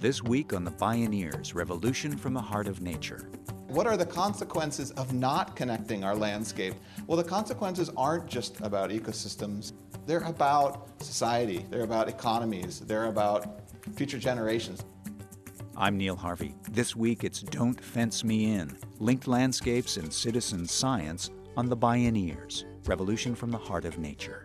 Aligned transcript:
This 0.00 0.22
week 0.22 0.52
on 0.52 0.62
The 0.62 0.70
Bioneers 0.70 1.56
Revolution 1.56 2.16
from 2.16 2.32
the 2.32 2.40
Heart 2.40 2.68
of 2.68 2.80
Nature. 2.80 3.28
What 3.66 3.88
are 3.88 3.96
the 3.96 4.06
consequences 4.06 4.92
of 4.92 5.12
not 5.12 5.56
connecting 5.56 6.04
our 6.04 6.14
landscape? 6.14 6.74
Well, 7.08 7.16
the 7.16 7.24
consequences 7.24 7.90
aren't 7.96 8.28
just 8.28 8.60
about 8.60 8.90
ecosystems, 8.90 9.72
they're 10.06 10.20
about 10.20 11.02
society, 11.02 11.66
they're 11.68 11.82
about 11.82 12.08
economies, 12.08 12.78
they're 12.78 13.06
about 13.06 13.60
future 13.96 14.20
generations. 14.20 14.84
I'm 15.76 15.96
Neil 15.96 16.14
Harvey. 16.14 16.54
This 16.70 16.94
week 16.94 17.24
it's 17.24 17.42
Don't 17.42 17.82
Fence 17.82 18.22
Me 18.22 18.52
In 18.52 18.78
Linked 19.00 19.26
Landscapes 19.26 19.96
and 19.96 20.12
Citizen 20.12 20.64
Science 20.64 21.30
on 21.56 21.68
The 21.68 21.76
Bioneers 21.76 22.66
Revolution 22.86 23.34
from 23.34 23.50
the 23.50 23.58
Heart 23.58 23.84
of 23.84 23.98
Nature. 23.98 24.44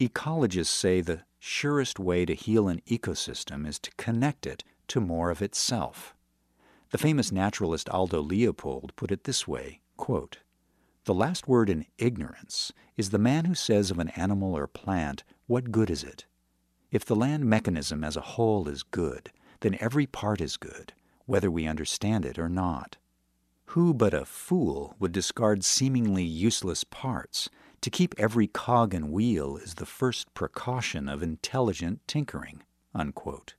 Ecologists 0.00 0.68
say 0.68 1.00
the 1.00 1.22
surest 1.40 1.98
way 1.98 2.24
to 2.24 2.32
heal 2.32 2.68
an 2.68 2.80
ecosystem 2.86 3.66
is 3.66 3.80
to 3.80 3.90
connect 3.96 4.46
it 4.46 4.62
to 4.86 5.00
more 5.00 5.28
of 5.28 5.42
itself. 5.42 6.14
The 6.90 6.98
famous 6.98 7.32
naturalist 7.32 7.88
Aldo 7.88 8.22
Leopold 8.22 8.92
put 8.94 9.10
it 9.10 9.24
this 9.24 9.48
way 9.48 9.80
quote, 9.96 10.38
The 11.04 11.14
last 11.14 11.48
word 11.48 11.68
in 11.68 11.84
ignorance 11.98 12.72
is 12.96 13.10
the 13.10 13.18
man 13.18 13.46
who 13.46 13.56
says 13.56 13.90
of 13.90 13.98
an 13.98 14.10
animal 14.10 14.56
or 14.56 14.68
plant, 14.68 15.24
What 15.48 15.72
good 15.72 15.90
is 15.90 16.04
it? 16.04 16.26
If 16.92 17.04
the 17.04 17.16
land 17.16 17.44
mechanism 17.46 18.04
as 18.04 18.16
a 18.16 18.20
whole 18.20 18.68
is 18.68 18.84
good, 18.84 19.32
then 19.60 19.76
every 19.80 20.06
part 20.06 20.40
is 20.40 20.56
good, 20.56 20.92
whether 21.26 21.50
we 21.50 21.66
understand 21.66 22.24
it 22.24 22.38
or 22.38 22.48
not. 22.48 22.98
Who 23.72 23.92
but 23.92 24.14
a 24.14 24.24
fool 24.24 24.94
would 25.00 25.12
discard 25.12 25.64
seemingly 25.64 26.24
useless 26.24 26.84
parts 26.84 27.50
to 27.80 27.90
keep 27.90 28.14
every 28.18 28.46
cog 28.46 28.94
and 28.94 29.12
wheel 29.12 29.56
is 29.56 29.74
the 29.74 29.86
first 29.86 30.32
precaution 30.34 31.08
of 31.08 31.22
intelligent 31.22 32.00
tinkering. 32.06 32.62
Unquote. 32.94 33.54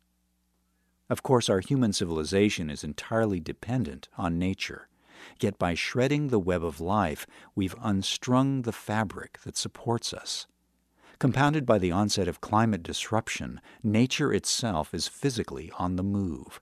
Of 1.09 1.23
course, 1.23 1.50
our 1.50 1.59
human 1.59 1.94
civilization 1.94 2.70
is 2.70 2.84
entirely 2.84 3.39
dependent 3.39 4.09
on 4.17 4.38
nature. 4.38 4.88
Yet 5.39 5.58
by 5.58 5.73
shredding 5.73 6.28
the 6.28 6.39
web 6.39 6.64
of 6.64 6.80
life, 6.80 7.26
we've 7.56 7.76
unstrung 7.81 8.61
the 8.61 8.72
fabric 8.72 9.39
that 9.44 9.58
supports 9.58 10.14
us. 10.14 10.48
Compounded 11.17 11.66
by 11.66 11.80
the 11.80 11.92
onset 11.92 12.28
of 12.28 12.39
climate 12.39 12.83
disruption, 12.83 13.59
nature 13.83 14.31
itself 14.33 14.94
is 14.94 15.08
physically 15.09 15.72
on 15.78 15.98
the 15.98 16.04
move, 16.04 16.61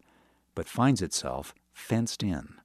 but 0.55 0.67
finds 0.67 1.01
itself 1.01 1.53
fenced 1.73 2.23
in. 2.23 2.55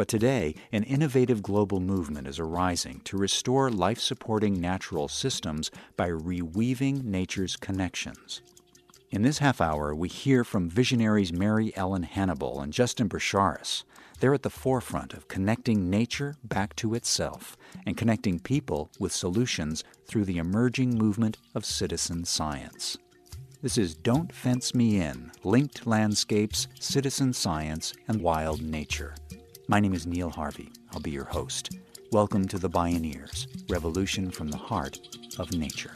But 0.00 0.08
today, 0.08 0.54
an 0.72 0.84
innovative 0.84 1.42
global 1.42 1.78
movement 1.78 2.26
is 2.26 2.38
arising 2.38 3.02
to 3.04 3.18
restore 3.18 3.70
life 3.70 4.00
supporting 4.00 4.58
natural 4.58 5.08
systems 5.08 5.70
by 5.94 6.08
reweaving 6.08 7.04
nature's 7.04 7.54
connections. 7.54 8.40
In 9.10 9.20
this 9.20 9.40
half 9.40 9.60
hour, 9.60 9.94
we 9.94 10.08
hear 10.08 10.42
from 10.42 10.70
visionaries 10.70 11.34
Mary 11.34 11.76
Ellen 11.76 12.04
Hannibal 12.04 12.62
and 12.62 12.72
Justin 12.72 13.10
Brashares. 13.10 13.84
They're 14.20 14.32
at 14.32 14.42
the 14.42 14.48
forefront 14.48 15.12
of 15.12 15.28
connecting 15.28 15.90
nature 15.90 16.34
back 16.44 16.74
to 16.76 16.94
itself 16.94 17.58
and 17.84 17.94
connecting 17.94 18.38
people 18.40 18.90
with 18.98 19.12
solutions 19.12 19.84
through 20.06 20.24
the 20.24 20.38
emerging 20.38 20.96
movement 20.96 21.36
of 21.54 21.66
citizen 21.66 22.24
science. 22.24 22.96
This 23.60 23.76
is 23.76 23.96
Don't 23.96 24.32
Fence 24.32 24.74
Me 24.74 24.98
In 24.98 25.30
Linked 25.44 25.86
Landscapes, 25.86 26.68
Citizen 26.78 27.34
Science, 27.34 27.92
and 28.08 28.22
Wild 28.22 28.62
Nature. 28.62 29.14
My 29.70 29.78
name 29.78 29.94
is 29.94 30.04
Neil 30.04 30.30
Harvey. 30.30 30.72
I'll 30.90 30.98
be 30.98 31.12
your 31.12 31.26
host. 31.26 31.78
Welcome 32.10 32.48
to 32.48 32.58
The 32.58 32.68
Bioneers 32.68 33.46
Revolution 33.70 34.32
from 34.32 34.48
the 34.48 34.56
Heart 34.56 34.98
of 35.38 35.52
Nature. 35.52 35.92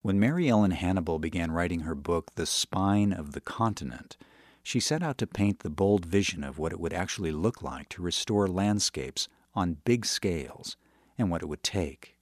When 0.00 0.18
Mary 0.18 0.48
Ellen 0.48 0.70
Hannibal 0.70 1.18
began 1.18 1.52
writing 1.52 1.80
her 1.80 1.94
book, 1.94 2.36
The 2.36 2.46
Spine 2.46 3.12
of 3.12 3.32
the 3.32 3.42
Continent, 3.42 4.16
she 4.62 4.80
set 4.80 5.02
out 5.02 5.18
to 5.18 5.26
paint 5.26 5.58
the 5.58 5.68
bold 5.68 6.06
vision 6.06 6.42
of 6.42 6.58
what 6.58 6.72
it 6.72 6.80
would 6.80 6.94
actually 6.94 7.32
look 7.32 7.60
like 7.60 7.90
to 7.90 8.00
restore 8.00 8.48
landscapes 8.48 9.28
on 9.54 9.76
big 9.84 10.06
scales 10.06 10.78
and 11.18 11.30
what 11.30 11.42
it 11.42 11.50
would 11.50 11.62
take 11.62 12.16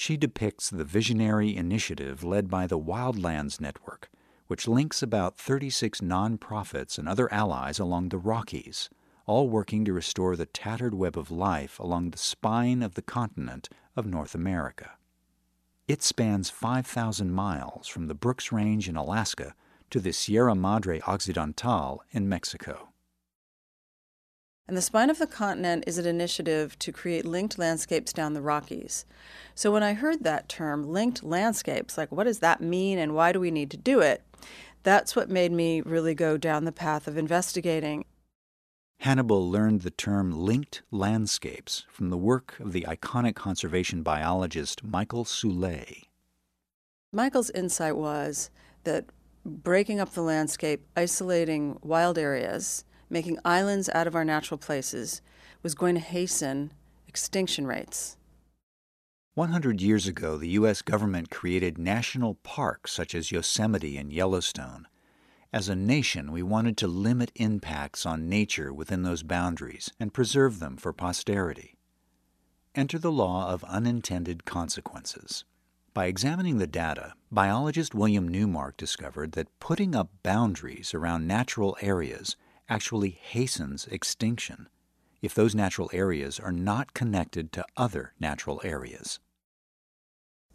she 0.00 0.16
depicts 0.16 0.70
the 0.70 0.82
visionary 0.82 1.54
initiative 1.54 2.24
led 2.24 2.48
by 2.48 2.66
the 2.66 2.78
Wildlands 2.78 3.60
Network, 3.60 4.08
which 4.46 4.66
links 4.66 5.02
about 5.02 5.36
36 5.36 6.00
nonprofits 6.00 6.96
and 6.96 7.06
other 7.06 7.30
allies 7.30 7.78
along 7.78 8.08
the 8.08 8.16
Rockies, 8.16 8.88
all 9.26 9.50
working 9.50 9.84
to 9.84 9.92
restore 9.92 10.36
the 10.36 10.46
tattered 10.46 10.94
web 10.94 11.18
of 11.18 11.30
life 11.30 11.78
along 11.78 12.12
the 12.12 12.16
spine 12.16 12.82
of 12.82 12.94
the 12.94 13.02
continent 13.02 13.68
of 13.94 14.06
North 14.06 14.34
America. 14.34 14.92
It 15.86 16.02
spans 16.02 16.48
5,000 16.48 17.30
miles 17.30 17.86
from 17.86 18.06
the 18.06 18.14
Brooks 18.14 18.50
Range 18.50 18.88
in 18.88 18.96
Alaska 18.96 19.54
to 19.90 20.00
the 20.00 20.14
Sierra 20.14 20.54
Madre 20.54 21.02
Occidental 21.06 22.02
in 22.10 22.26
Mexico. 22.26 22.89
And 24.70 24.76
the 24.76 24.82
Spine 24.82 25.10
of 25.10 25.18
the 25.18 25.26
Continent 25.26 25.82
is 25.88 25.98
an 25.98 26.06
initiative 26.06 26.78
to 26.78 26.92
create 26.92 27.24
linked 27.24 27.58
landscapes 27.58 28.12
down 28.12 28.34
the 28.34 28.40
Rockies. 28.40 29.04
So 29.56 29.72
when 29.72 29.82
I 29.82 29.94
heard 29.94 30.22
that 30.22 30.48
term, 30.48 30.84
linked 30.84 31.24
landscapes, 31.24 31.98
like 31.98 32.12
what 32.12 32.22
does 32.22 32.38
that 32.38 32.60
mean 32.60 32.96
and 32.96 33.12
why 33.12 33.32
do 33.32 33.40
we 33.40 33.50
need 33.50 33.72
to 33.72 33.76
do 33.76 33.98
it? 33.98 34.22
That's 34.84 35.16
what 35.16 35.28
made 35.28 35.50
me 35.50 35.80
really 35.80 36.14
go 36.14 36.36
down 36.36 36.66
the 36.66 36.70
path 36.70 37.08
of 37.08 37.18
investigating. 37.18 38.04
Hannibal 39.00 39.50
learned 39.50 39.80
the 39.80 39.90
term 39.90 40.30
linked 40.30 40.82
landscapes 40.92 41.84
from 41.90 42.10
the 42.10 42.16
work 42.16 42.54
of 42.60 42.70
the 42.70 42.82
iconic 42.82 43.34
conservation 43.34 44.04
biologist 44.04 44.84
Michael 44.84 45.24
Soule. 45.24 45.84
Michael's 47.12 47.50
insight 47.50 47.96
was 47.96 48.50
that 48.84 49.06
breaking 49.44 49.98
up 49.98 50.12
the 50.12 50.22
landscape, 50.22 50.86
isolating 50.96 51.76
wild 51.82 52.16
areas, 52.16 52.84
making 53.10 53.38
islands 53.44 53.90
out 53.90 54.06
of 54.06 54.14
our 54.14 54.24
natural 54.24 54.56
places 54.56 55.20
was 55.62 55.74
going 55.74 55.94
to 55.96 56.00
hasten 56.00 56.72
extinction 57.06 57.66
rates. 57.66 58.16
100 59.34 59.80
years 59.80 60.06
ago, 60.06 60.36
the 60.36 60.50
U.S. 60.50 60.82
government 60.82 61.30
created 61.30 61.78
national 61.78 62.34
parks 62.36 62.92
such 62.92 63.14
as 63.14 63.32
Yosemite 63.32 63.96
and 63.96 64.12
Yellowstone. 64.12 64.86
As 65.52 65.68
a 65.68 65.74
nation, 65.74 66.30
we 66.30 66.42
wanted 66.42 66.76
to 66.78 66.86
limit 66.86 67.32
impacts 67.34 68.06
on 68.06 68.28
nature 68.28 68.72
within 68.72 69.02
those 69.02 69.22
boundaries 69.22 69.90
and 69.98 70.14
preserve 70.14 70.60
them 70.60 70.76
for 70.76 70.92
posterity. 70.92 71.76
Enter 72.74 72.98
the 72.98 73.10
law 73.10 73.50
of 73.52 73.64
unintended 73.64 74.44
consequences. 74.44 75.44
By 75.92 76.06
examining 76.06 76.58
the 76.58 76.68
data, 76.68 77.14
biologist 77.32 77.94
William 77.94 78.28
Newmark 78.28 78.76
discovered 78.76 79.32
that 79.32 79.58
putting 79.58 79.96
up 79.96 80.10
boundaries 80.22 80.94
around 80.94 81.26
natural 81.26 81.76
areas 81.80 82.36
actually 82.70 83.10
hastens 83.10 83.86
extinction 83.88 84.68
if 85.20 85.34
those 85.34 85.54
natural 85.54 85.90
areas 85.92 86.40
are 86.40 86.52
not 86.52 86.94
connected 86.94 87.52
to 87.52 87.66
other 87.76 88.14
natural 88.18 88.60
areas. 88.64 89.18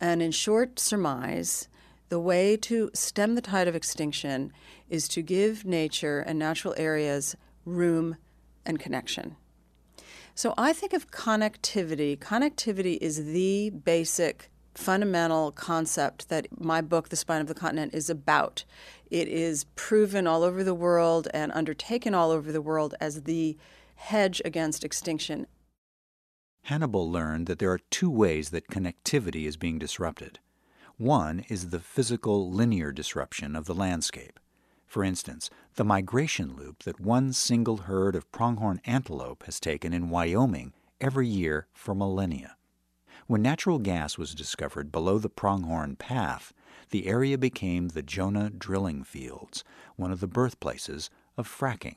And 0.02 0.22
in 0.22 0.32
short 0.32 0.80
surmise, 0.80 1.68
the 2.10 2.20
way 2.20 2.58
to 2.58 2.90
stem 2.94 3.36
the 3.36 3.42
tide 3.42 3.68
of 3.68 3.76
extinction 3.76 4.52
is 4.90 5.08
to 5.10 5.22
give 5.22 5.66
nature 5.66 6.20
and 6.20 6.40
natural 6.40 6.74
areas 6.78 7.36
room 7.66 8.18
and 8.66 8.80
connection. 8.80 9.36
So 10.34 10.54
I 10.58 10.74
think 10.74 10.94
of 10.94 11.12
connectivity. 11.12 12.18
Connectivity 12.18 12.98
is 13.00 13.26
the 13.26 13.70
basic 13.70 14.50
fundamental 14.78 15.52
concept 15.52 16.30
that 16.30 16.48
my 16.60 16.82
book, 16.82 17.10
The 17.10 17.16
Spine 17.16 17.42
of 17.42 17.48
the 17.48 17.54
Continent, 17.54 17.94
is 17.94 18.10
about. 18.10 18.66
It 19.10 19.28
is 19.28 19.66
proven 19.76 20.28
all 20.28 20.44
over 20.44 20.64
the 20.64 20.74
world 20.74 21.28
and 21.34 21.52
undertaken 21.54 22.14
all 22.14 22.32
over 22.32 22.52
the 22.52 22.62
world 22.62 22.96
as 23.00 23.24
the 23.24 23.58
hedge 23.96 24.42
against 24.44 24.84
extinction. 24.84 25.48
Hannibal 26.64 27.10
learned 27.10 27.48
that 27.48 27.60
there 27.60 27.72
are 27.72 27.80
two 27.92 28.10
ways 28.10 28.50
that 28.50 28.70
connectivity 28.70 29.46
is 29.46 29.56
being 29.56 29.78
disrupted. 29.78 30.40
One 30.98 31.46
is 31.48 31.70
the 31.70 31.80
physical 31.80 32.50
linear 32.50 32.92
disruption 32.92 33.56
of 33.56 33.66
the 33.66 33.76
landscape. 33.76 34.40
For 34.88 35.04
instance, 35.04 35.50
the 35.76 35.84
migration 35.84 36.56
loop 36.56 36.84
that 36.84 37.00
one 37.00 37.34
single 37.34 37.78
herd 37.78 38.16
of 38.16 38.32
pronghorn 38.32 38.82
antelope 38.86 39.44
has 39.44 39.60
taken 39.60 39.94
in 39.94 40.10
Wyoming 40.10 40.74
every 41.02 41.28
year 41.28 41.68
for 41.74 41.94
millennia. 41.94 42.56
When 43.28 43.42
natural 43.42 43.80
gas 43.80 44.20
was 44.20 44.36
discovered 44.36 44.92
below 44.92 45.18
the 45.18 45.30
Pronghorn 45.30 45.96
Path, 45.96 46.54
the 46.92 47.08
area 47.08 47.40
became 47.40 47.88
the 47.88 48.04
Jonah 48.04 48.52
drilling 48.52 49.04
fields, 49.04 49.64
one 49.96 50.12
of 50.12 50.20
the 50.20 50.28
birthplaces 50.28 51.10
of 51.36 51.48
fracking. 51.48 51.96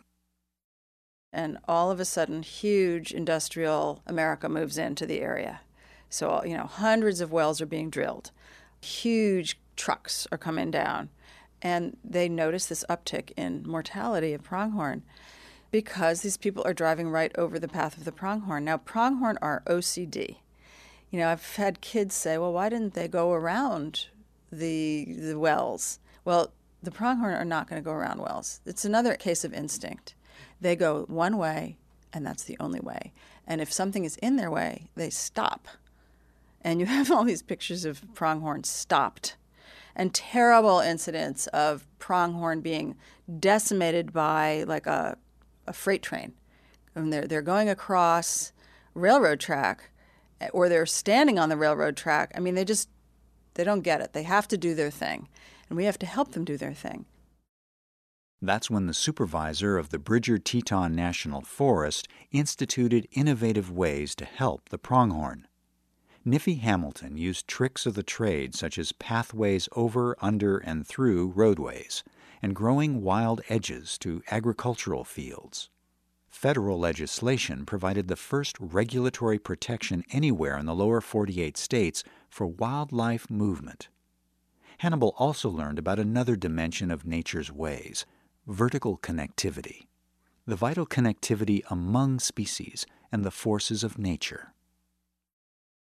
And 1.30 1.58
all 1.68 1.90
of 1.90 2.00
a 2.00 2.06
sudden, 2.06 2.42
huge 2.42 3.12
industrial 3.12 4.02
America 4.06 4.48
moves 4.48 4.78
into 4.78 5.04
the 5.04 5.20
area. 5.20 5.60
So, 6.08 6.42
you 6.44 6.56
know, 6.56 6.64
hundreds 6.64 7.20
of 7.20 7.30
wells 7.30 7.60
are 7.60 7.66
being 7.66 7.90
drilled, 7.90 8.30
huge 8.80 9.60
trucks 9.76 10.26
are 10.32 10.38
coming 10.38 10.70
down, 10.70 11.10
and 11.60 11.98
they 12.02 12.30
notice 12.30 12.64
this 12.64 12.86
uptick 12.88 13.32
in 13.36 13.64
mortality 13.66 14.32
of 14.32 14.42
pronghorn. 14.42 15.02
Because 15.70 16.22
these 16.22 16.38
people 16.38 16.62
are 16.64 16.72
driving 16.72 17.10
right 17.10 17.32
over 17.36 17.58
the 17.58 17.68
path 17.68 17.98
of 17.98 18.06
the 18.06 18.12
pronghorn. 18.12 18.64
Now, 18.64 18.78
pronghorn 18.78 19.36
are 19.42 19.62
OCD. 19.66 20.36
You 21.10 21.18
know, 21.20 21.28
I've 21.28 21.56
had 21.56 21.80
kids 21.80 22.14
say, 22.14 22.36
well, 22.38 22.52
why 22.52 22.68
didn't 22.68 22.94
they 22.94 23.08
go 23.08 23.32
around 23.32 24.06
the, 24.52 25.06
the 25.18 25.38
wells? 25.38 26.00
Well, 26.24 26.52
the 26.82 26.90
pronghorn 26.90 27.34
are 27.34 27.44
not 27.44 27.68
going 27.68 27.80
to 27.82 27.84
go 27.84 27.92
around 27.92 28.20
wells. 28.20 28.60
It's 28.66 28.84
another 28.84 29.14
case 29.14 29.44
of 29.44 29.54
instinct. 29.54 30.14
They 30.60 30.76
go 30.76 31.04
one 31.08 31.38
way, 31.38 31.76
and 32.12 32.26
that's 32.26 32.44
the 32.44 32.56
only 32.60 32.80
way. 32.80 33.12
And 33.46 33.60
if 33.60 33.72
something 33.72 34.04
is 34.04 34.16
in 34.16 34.36
their 34.36 34.50
way, 34.50 34.90
they 34.94 35.10
stop. 35.10 35.66
And 36.62 36.80
you 36.80 36.86
have 36.86 37.10
all 37.10 37.24
these 37.24 37.42
pictures 37.42 37.84
of 37.84 38.02
pronghorn 38.14 38.64
stopped 38.64 39.36
and 39.96 40.14
terrible 40.14 40.78
incidents 40.78 41.48
of 41.48 41.86
pronghorn 41.98 42.60
being 42.60 42.96
decimated 43.40 44.12
by 44.12 44.64
like 44.66 44.86
a, 44.86 45.18
a 45.66 45.72
freight 45.72 46.02
train. 46.02 46.32
And 46.94 47.12
they're, 47.12 47.26
they're 47.26 47.42
going 47.42 47.68
across 47.68 48.52
railroad 48.94 49.40
track 49.40 49.90
or 50.52 50.68
they're 50.68 50.86
standing 50.86 51.38
on 51.38 51.48
the 51.48 51.56
railroad 51.56 51.96
track. 51.96 52.32
I 52.34 52.40
mean, 52.40 52.54
they 52.54 52.64
just, 52.64 52.88
they 53.54 53.64
don't 53.64 53.82
get 53.82 54.00
it. 54.00 54.12
They 54.12 54.22
have 54.22 54.48
to 54.48 54.56
do 54.56 54.74
their 54.74 54.90
thing. 54.90 55.28
And 55.68 55.76
we 55.76 55.84
have 55.84 55.98
to 55.98 56.06
help 56.06 56.32
them 56.32 56.44
do 56.44 56.56
their 56.56 56.74
thing. 56.74 57.04
That's 58.40 58.70
when 58.70 58.86
the 58.86 58.94
supervisor 58.94 59.76
of 59.76 59.90
the 59.90 59.98
Bridger 59.98 60.38
Teton 60.38 60.94
National 60.94 61.40
Forest 61.40 62.06
instituted 62.30 63.08
innovative 63.10 63.70
ways 63.70 64.14
to 64.14 64.24
help 64.24 64.68
the 64.68 64.78
pronghorn. 64.78 65.48
Kniffy 66.24 66.54
Hamilton 66.54 67.16
used 67.16 67.48
tricks 67.48 67.84
of 67.84 67.94
the 67.94 68.02
trade 68.02 68.54
such 68.54 68.78
as 68.78 68.92
pathways 68.92 69.68
over, 69.74 70.16
under, 70.20 70.58
and 70.58 70.86
through 70.86 71.28
roadways, 71.28 72.04
and 72.40 72.54
growing 72.54 73.02
wild 73.02 73.40
edges 73.48 73.98
to 73.98 74.22
agricultural 74.30 75.04
fields. 75.04 75.68
Federal 76.30 76.78
legislation 76.78 77.66
provided 77.66 78.06
the 78.06 78.16
first 78.16 78.56
regulatory 78.60 79.38
protection 79.38 80.04
anywhere 80.12 80.56
in 80.56 80.66
the 80.66 80.74
lower 80.74 81.00
48 81.00 81.56
states 81.56 82.04
for 82.28 82.46
wildlife 82.46 83.28
movement. 83.28 83.88
Hannibal 84.78 85.14
also 85.18 85.48
learned 85.48 85.78
about 85.78 85.98
another 85.98 86.36
dimension 86.36 86.90
of 86.90 87.04
nature's 87.04 87.50
ways 87.50 88.06
vertical 88.46 88.96
connectivity, 88.98 89.86
the 90.46 90.56
vital 90.56 90.86
connectivity 90.86 91.62
among 91.70 92.18
species 92.18 92.86
and 93.10 93.24
the 93.24 93.30
forces 93.30 93.82
of 93.82 93.98
nature. 93.98 94.52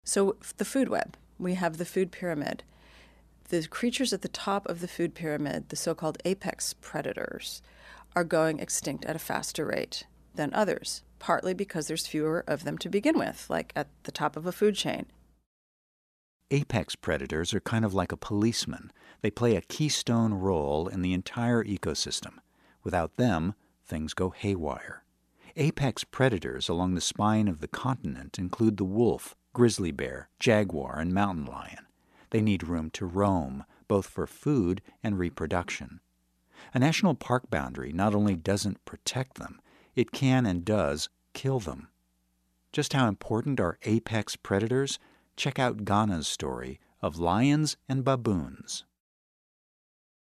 So, 0.04 0.36
the 0.58 0.64
food 0.64 0.88
web, 0.88 1.16
we 1.38 1.54
have 1.54 1.78
the 1.78 1.84
food 1.84 2.12
pyramid. 2.12 2.62
The 3.48 3.66
creatures 3.66 4.12
at 4.12 4.22
the 4.22 4.28
top 4.28 4.66
of 4.66 4.80
the 4.80 4.88
food 4.88 5.14
pyramid, 5.14 5.70
the 5.70 5.76
so 5.76 5.94
called 5.94 6.18
apex 6.24 6.74
predators, 6.74 7.62
are 8.14 8.24
going 8.24 8.60
extinct 8.60 9.04
at 9.06 9.16
a 9.16 9.20
faster 9.20 9.64
rate 9.64 10.04
than 10.34 10.52
others, 10.54 11.02
partly 11.18 11.54
because 11.54 11.86
there's 11.86 12.06
fewer 12.06 12.44
of 12.46 12.64
them 12.64 12.78
to 12.78 12.88
begin 12.88 13.18
with, 13.18 13.46
like 13.48 13.72
at 13.74 13.88
the 14.04 14.12
top 14.12 14.36
of 14.36 14.46
a 14.46 14.52
food 14.52 14.74
chain. 14.74 15.06
Apex 16.50 16.94
predators 16.94 17.54
are 17.54 17.60
kind 17.60 17.84
of 17.84 17.94
like 17.94 18.12
a 18.12 18.16
policeman. 18.16 18.92
They 19.22 19.30
play 19.30 19.56
a 19.56 19.62
keystone 19.62 20.34
role 20.34 20.88
in 20.88 21.02
the 21.02 21.12
entire 21.12 21.64
ecosystem. 21.64 22.38
Without 22.82 23.16
them, 23.16 23.54
things 23.86 24.14
go 24.14 24.30
haywire. 24.30 25.04
Apex 25.56 26.04
predators 26.04 26.68
along 26.68 26.94
the 26.94 27.00
spine 27.00 27.48
of 27.48 27.60
the 27.60 27.68
continent 27.68 28.38
include 28.38 28.76
the 28.76 28.84
wolf, 28.84 29.34
grizzly 29.52 29.92
bear, 29.92 30.28
jaguar, 30.38 30.98
and 30.98 31.14
mountain 31.14 31.46
lion. 31.46 31.86
They 32.30 32.40
need 32.40 32.66
room 32.68 32.90
to 32.90 33.06
roam, 33.06 33.64
both 33.88 34.06
for 34.06 34.26
food 34.26 34.82
and 35.02 35.18
reproduction. 35.18 36.00
A 36.72 36.78
national 36.78 37.14
park 37.14 37.48
boundary 37.50 37.92
not 37.92 38.14
only 38.14 38.34
doesn't 38.34 38.84
protect 38.84 39.38
them, 39.38 39.60
it 39.94 40.12
can 40.12 40.46
and 40.46 40.64
does 40.64 41.08
kill 41.32 41.60
them. 41.60 41.88
Just 42.72 42.92
how 42.92 43.08
important 43.08 43.60
are 43.60 43.78
apex 43.82 44.36
predators? 44.36 44.98
Check 45.36 45.58
out 45.58 45.84
Ghana's 45.84 46.26
story 46.26 46.80
of 47.00 47.18
lions 47.18 47.76
and 47.88 48.04
baboons. 48.04 48.84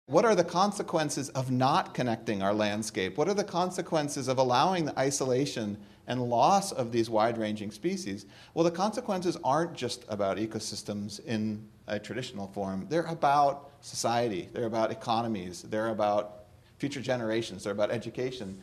What 0.06 0.24
are 0.24 0.34
the 0.34 0.44
consequences 0.44 1.28
of 1.30 1.50
not 1.50 1.92
connecting 1.92 2.42
our 2.42 2.54
landscape? 2.54 3.18
What 3.18 3.28
are 3.28 3.34
the 3.34 3.44
consequences 3.44 4.26
of 4.28 4.38
allowing 4.38 4.86
the 4.86 4.98
isolation 4.98 5.76
and 6.06 6.30
loss 6.30 6.72
of 6.72 6.92
these 6.92 7.10
wide 7.10 7.36
ranging 7.36 7.70
species? 7.70 8.24
Well, 8.54 8.64
the 8.64 8.70
consequences 8.70 9.36
aren't 9.44 9.74
just 9.74 10.06
about 10.08 10.38
ecosystems 10.38 11.22
in 11.26 11.68
a 11.86 11.98
traditional 11.98 12.46
form, 12.48 12.86
they're 12.88 13.04
about 13.04 13.70
society, 13.80 14.48
they're 14.52 14.64
about 14.64 14.90
economies, 14.90 15.62
they're 15.62 15.88
about 15.88 16.44
future 16.78 17.00
generations, 17.00 17.64
they're 17.64 17.72
about 17.72 17.90
education. 17.90 18.62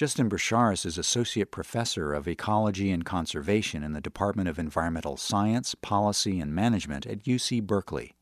Justin 0.00 0.30
Brashares 0.30 0.86
is 0.86 0.96
Associate 0.96 1.50
Professor 1.50 2.14
of 2.14 2.26
Ecology 2.26 2.90
and 2.90 3.04
Conservation 3.04 3.82
in 3.82 3.92
the 3.92 4.00
Department 4.00 4.48
of 4.48 4.58
Environmental 4.58 5.18
Science, 5.18 5.74
Policy, 5.74 6.40
and 6.40 6.54
Management 6.54 7.04
at 7.04 7.24
UC 7.24 7.62
Berkeley. 7.64 8.14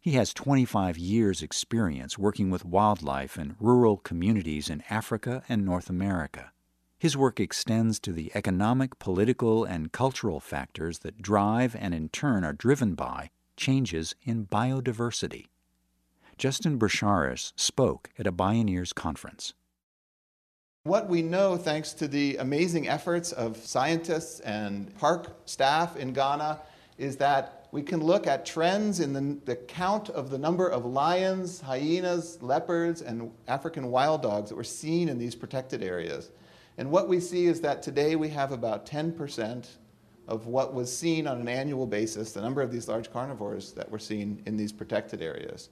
He 0.00 0.14
has 0.14 0.34
25 0.34 0.98
years' 0.98 1.40
experience 1.40 2.18
working 2.18 2.50
with 2.50 2.64
wildlife 2.64 3.38
in 3.38 3.54
rural 3.60 3.96
communities 3.96 4.68
in 4.68 4.82
Africa 4.90 5.44
and 5.48 5.64
North 5.64 5.88
America. 5.88 6.50
His 6.98 7.16
work 7.16 7.38
extends 7.38 8.00
to 8.00 8.12
the 8.12 8.32
economic, 8.34 8.98
political, 8.98 9.62
and 9.62 9.92
cultural 9.92 10.40
factors 10.40 10.98
that 10.98 11.22
drive 11.22 11.76
and 11.78 11.94
in 11.94 12.08
turn 12.08 12.42
are 12.42 12.52
driven 12.52 12.96
by 12.96 13.30
changes 13.56 14.16
in 14.24 14.46
biodiversity. 14.46 15.46
Justin 16.38 16.76
Brashares 16.76 17.52
spoke 17.54 18.10
at 18.18 18.26
a 18.26 18.32
Bioneers 18.32 18.92
conference. 18.92 19.54
What 20.84 21.10
we 21.10 21.20
know, 21.20 21.58
thanks 21.58 21.92
to 21.94 22.08
the 22.08 22.38
amazing 22.38 22.88
efforts 22.88 23.32
of 23.32 23.58
scientists 23.58 24.40
and 24.40 24.96
park 24.96 25.42
staff 25.44 25.94
in 25.94 26.14
Ghana, 26.14 26.58
is 26.96 27.18
that 27.18 27.68
we 27.70 27.82
can 27.82 28.02
look 28.02 28.26
at 28.26 28.46
trends 28.46 28.98
in 28.98 29.12
the, 29.12 29.38
the, 29.44 29.56
count 29.56 30.08
of 30.08 30.30
the 30.30 30.38
number 30.38 30.66
of 30.66 30.86
lions, 30.86 31.60
hyenas, 31.60 32.38
leopards, 32.40 33.02
and 33.02 33.30
African 33.46 33.90
wild 33.90 34.22
dogs 34.22 34.48
that 34.48 34.56
were 34.56 34.64
seen 34.64 35.10
in 35.10 35.18
these 35.18 35.34
protected 35.34 35.82
areas. 35.82 36.30
And 36.78 36.90
what 36.90 37.08
we 37.08 37.20
see 37.20 37.44
is 37.44 37.60
that 37.60 37.82
today 37.82 38.16
we 38.16 38.30
have 38.30 38.50
about 38.50 38.86
10% 38.86 39.68
of 40.28 40.46
what 40.46 40.72
was 40.72 40.96
seen 40.96 41.26
on 41.26 41.42
an 41.42 41.48
annual 41.48 41.86
basis, 41.86 42.32
the 42.32 42.40
number 42.40 42.62
of 42.62 42.72
these 42.72 42.88
large 42.88 43.12
carnivores 43.12 43.72
that 43.72 43.90
were 43.90 43.98
seen 43.98 44.42
in 44.46 44.56
these 44.56 44.72
protected 44.72 45.20
areas. 45.20 45.68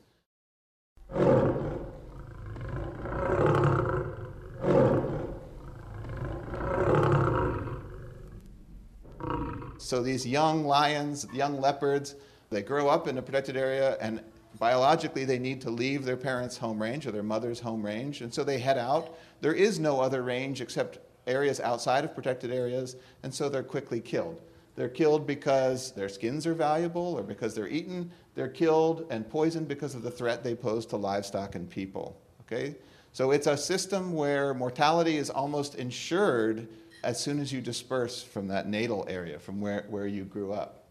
So 9.89 10.03
these 10.03 10.27
young 10.27 10.67
lions, 10.67 11.27
young 11.33 11.63
leopards, 11.63 12.15
they 12.51 12.61
grow 12.61 12.89
up 12.89 13.09
in 13.09 13.17
a 13.17 13.23
protected 13.23 13.57
area 13.57 13.97
and 14.03 14.21
biologically 14.59 15.25
they 15.25 15.39
need 15.39 15.63
to 15.63 15.71
leave 15.71 16.05
their 16.05 16.19
parents' 16.19 16.59
home 16.59 16.83
range 16.83 17.07
or 17.07 17.11
their 17.11 17.23
mother's 17.23 17.59
home 17.59 17.83
range. 17.83 18.21
And 18.21 18.33
so 18.33 18.45
they 18.45 18.59
head 18.59 18.77
out. 18.77 19.17
There 19.41 19.55
is 19.55 19.79
no 19.79 19.99
other 19.99 20.23
range 20.23 20.61
except 20.61 20.99
areas 21.27 21.59
outside 21.59 22.05
of 22.05 22.15
protected 22.15 22.53
areas, 22.53 22.97
and 23.23 23.33
so 23.33 23.49
they're 23.49 23.63
quickly 23.63 23.99
killed. 23.99 24.43
They're 24.77 24.91
killed 24.91 25.27
because 25.27 25.93
their 25.93 26.11
skins 26.11 26.47
are 26.47 26.53
valuable 26.53 27.15
or 27.15 27.23
because 27.23 27.55
they're 27.55 27.67
eaten. 27.67 28.11
They're 28.35 28.47
killed 28.47 29.07
and 29.09 29.27
poisoned 29.27 29.69
because 29.69 29.95
of 29.95 30.03
the 30.03 30.11
threat 30.11 30.45
they 30.45 30.55
pose 30.55 30.85
to 30.87 30.99
livestock 30.99 31.55
and 31.55 31.69
people. 31.69 32.15
Okay? 32.43 32.77
So 33.15 33.31
it's 33.31 33.47
a 33.47 33.57
system 33.57 34.13
where 34.13 34.53
mortality 34.53 35.17
is 35.17 35.31
almost 35.31 35.77
ensured 35.77 36.69
as 37.03 37.21
soon 37.21 37.39
as 37.39 37.53
you 37.53 37.61
disperse 37.61 38.23
from 38.23 38.49
that 38.49 38.69
natal 38.69 39.07
area, 39.09 39.39
from 39.39 39.61
where, 39.61 39.87
where 39.89 40.07
you 40.07 40.25
grew 40.25 40.53
up. 40.53 40.89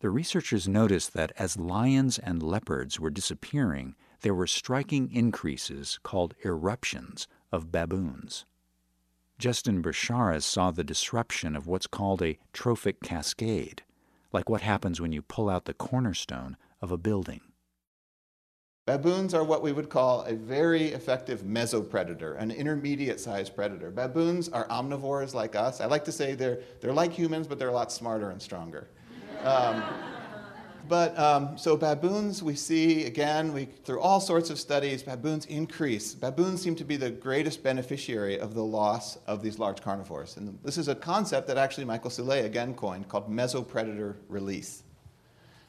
The 0.00 0.10
researchers 0.10 0.66
noticed 0.66 1.12
that 1.12 1.30
as 1.38 1.56
lions 1.56 2.18
and 2.18 2.42
leopards 2.42 2.98
were 2.98 3.10
disappearing, 3.10 3.94
there 4.22 4.34
were 4.34 4.48
striking 4.48 5.12
increases 5.12 6.00
called 6.02 6.34
eruptions 6.44 7.28
of 7.52 7.70
baboons. 7.70 8.44
Justin 9.38 9.80
Brashares 9.80 10.42
saw 10.42 10.70
the 10.70 10.84
disruption 10.84 11.54
of 11.54 11.66
what's 11.66 11.86
called 11.86 12.22
a 12.22 12.38
trophic 12.52 13.00
cascade, 13.00 13.82
like 14.32 14.48
what 14.48 14.62
happens 14.62 15.00
when 15.00 15.12
you 15.12 15.22
pull 15.22 15.48
out 15.48 15.66
the 15.66 15.74
cornerstone 15.74 16.56
of 16.80 16.90
a 16.90 16.98
building. 16.98 17.51
Baboons 18.84 19.32
are 19.32 19.44
what 19.44 19.62
we 19.62 19.70
would 19.70 19.88
call 19.88 20.22
a 20.22 20.34
very 20.34 20.88
effective 20.88 21.42
mesopredator, 21.42 22.36
an 22.36 22.50
intermediate 22.50 23.20
sized 23.20 23.54
predator. 23.54 23.92
Baboons 23.92 24.48
are 24.48 24.66
omnivores 24.66 25.34
like 25.34 25.54
us. 25.54 25.80
I 25.80 25.86
like 25.86 26.04
to 26.06 26.10
say 26.10 26.34
they're, 26.34 26.58
they're 26.80 26.92
like 26.92 27.12
humans, 27.12 27.46
but 27.46 27.60
they're 27.60 27.68
a 27.68 27.72
lot 27.72 27.92
smarter 27.92 28.30
and 28.30 28.42
stronger. 28.42 28.88
Um, 29.44 29.84
but 30.88 31.16
um, 31.16 31.56
so 31.56 31.76
baboons, 31.76 32.42
we 32.42 32.56
see 32.56 33.04
again, 33.04 33.52
we, 33.52 33.66
through 33.66 34.00
all 34.00 34.18
sorts 34.18 34.50
of 34.50 34.58
studies, 34.58 35.04
baboons 35.04 35.46
increase. 35.46 36.12
Baboons 36.12 36.60
seem 36.60 36.74
to 36.74 36.84
be 36.84 36.96
the 36.96 37.10
greatest 37.10 37.62
beneficiary 37.62 38.40
of 38.40 38.52
the 38.52 38.64
loss 38.64 39.16
of 39.28 39.44
these 39.44 39.60
large 39.60 39.80
carnivores. 39.80 40.36
And 40.38 40.58
this 40.64 40.76
is 40.76 40.88
a 40.88 40.96
concept 40.96 41.46
that 41.46 41.56
actually 41.56 41.84
Michael 41.84 42.10
Soule 42.10 42.32
again 42.32 42.74
coined 42.74 43.08
called 43.08 43.30
mesopredator 43.30 44.16
release. 44.28 44.82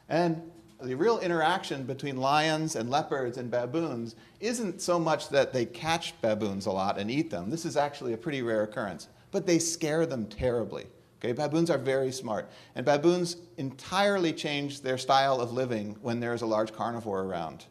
And 0.09 0.41
The 0.83 0.95
real 0.95 1.19
interaction 1.19 1.83
between 1.83 2.17
lions 2.17 2.75
and 2.75 2.89
leopards 2.89 3.37
and 3.37 3.49
baboons 3.49 4.17
isn't 4.41 4.81
so 4.81 4.99
much 4.99 5.29
that 5.29 5.53
they 5.53 5.65
catch 5.65 6.19
baboons 6.19 6.65
a 6.65 6.71
lot 6.71 6.99
and 6.99 7.09
eat 7.09 7.29
them. 7.29 7.49
This 7.49 7.63
is 7.63 7.77
actually 7.77 8.11
a 8.11 8.17
pretty 8.17 8.41
rare 8.41 8.63
occurrence, 8.63 9.07
but 9.31 9.47
they 9.47 9.59
scare 9.59 10.05
them 10.05 10.25
terribly. 10.25 10.87
Okay, 11.19 11.31
baboons 11.31 11.69
are 11.69 11.77
very 11.77 12.11
smart, 12.11 12.51
and 12.75 12.85
baboons 12.85 13.37
entirely 13.55 14.33
change 14.33 14.81
their 14.81 14.97
style 14.97 15.39
of 15.39 15.53
living 15.53 15.95
when 16.01 16.19
there's 16.19 16.41
a 16.41 16.45
large 16.45 16.73
carnivore 16.73 17.21
around. 17.23 17.63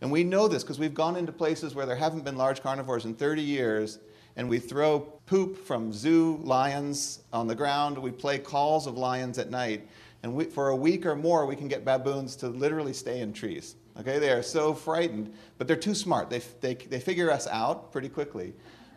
And 0.00 0.12
we 0.12 0.22
know 0.22 0.46
this 0.46 0.62
because 0.62 0.78
we've 0.78 0.94
gone 0.94 1.16
into 1.16 1.32
places 1.32 1.74
where 1.74 1.86
there 1.86 1.96
haven't 1.96 2.24
been 2.24 2.36
large 2.36 2.62
carnivores 2.62 3.04
in 3.04 3.14
30 3.14 3.42
years, 3.42 3.98
and 4.36 4.48
we 4.48 4.60
throw 4.60 5.00
poop 5.26 5.66
from 5.66 5.92
zoo 5.92 6.38
lions 6.44 7.24
on 7.32 7.48
the 7.48 7.54
ground. 7.56 7.98
We 7.98 8.12
play 8.12 8.38
calls 8.38 8.86
of 8.86 8.96
lions 8.96 9.38
at 9.38 9.50
night. 9.50 9.88
And 10.22 10.34
we, 10.34 10.44
for 10.44 10.68
a 10.68 10.76
week 10.76 11.06
or 11.06 11.16
more, 11.16 11.46
we 11.46 11.56
can 11.56 11.68
get 11.68 11.84
baboons 11.84 12.36
to 12.36 12.48
literally 12.48 12.92
stay 12.92 13.20
in 13.20 13.32
trees. 13.32 13.76
Okay, 13.98 14.18
they 14.18 14.30
are 14.30 14.42
so 14.42 14.74
frightened, 14.74 15.32
but 15.58 15.66
they're 15.66 15.76
too 15.76 15.94
smart. 15.94 16.30
They, 16.30 16.40
they, 16.60 16.74
they 16.74 17.00
figure 17.00 17.30
us 17.30 17.46
out 17.46 17.92
pretty 17.92 18.08
quickly. 18.08 18.54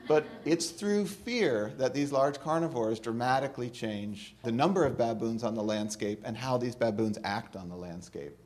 But 0.08 0.25
it's 0.44 0.70
through 0.70 1.08
fear 1.08 1.72
that 1.77 1.94
these 1.94 2.12
large 2.12 2.39
carnivores 2.39 3.00
dramatically 3.00 3.70
change 3.70 4.36
the 4.44 4.51
number 4.51 4.86
of 4.86 4.98
baboons 4.98 5.44
on 5.44 5.56
the 5.56 5.63
landscape 5.63 6.22
and 6.25 6.36
how 6.36 6.58
these 6.58 6.75
baboons 6.75 7.18
act 7.24 7.56
on 7.56 7.70
the 7.70 7.75
landscape. 7.75 8.38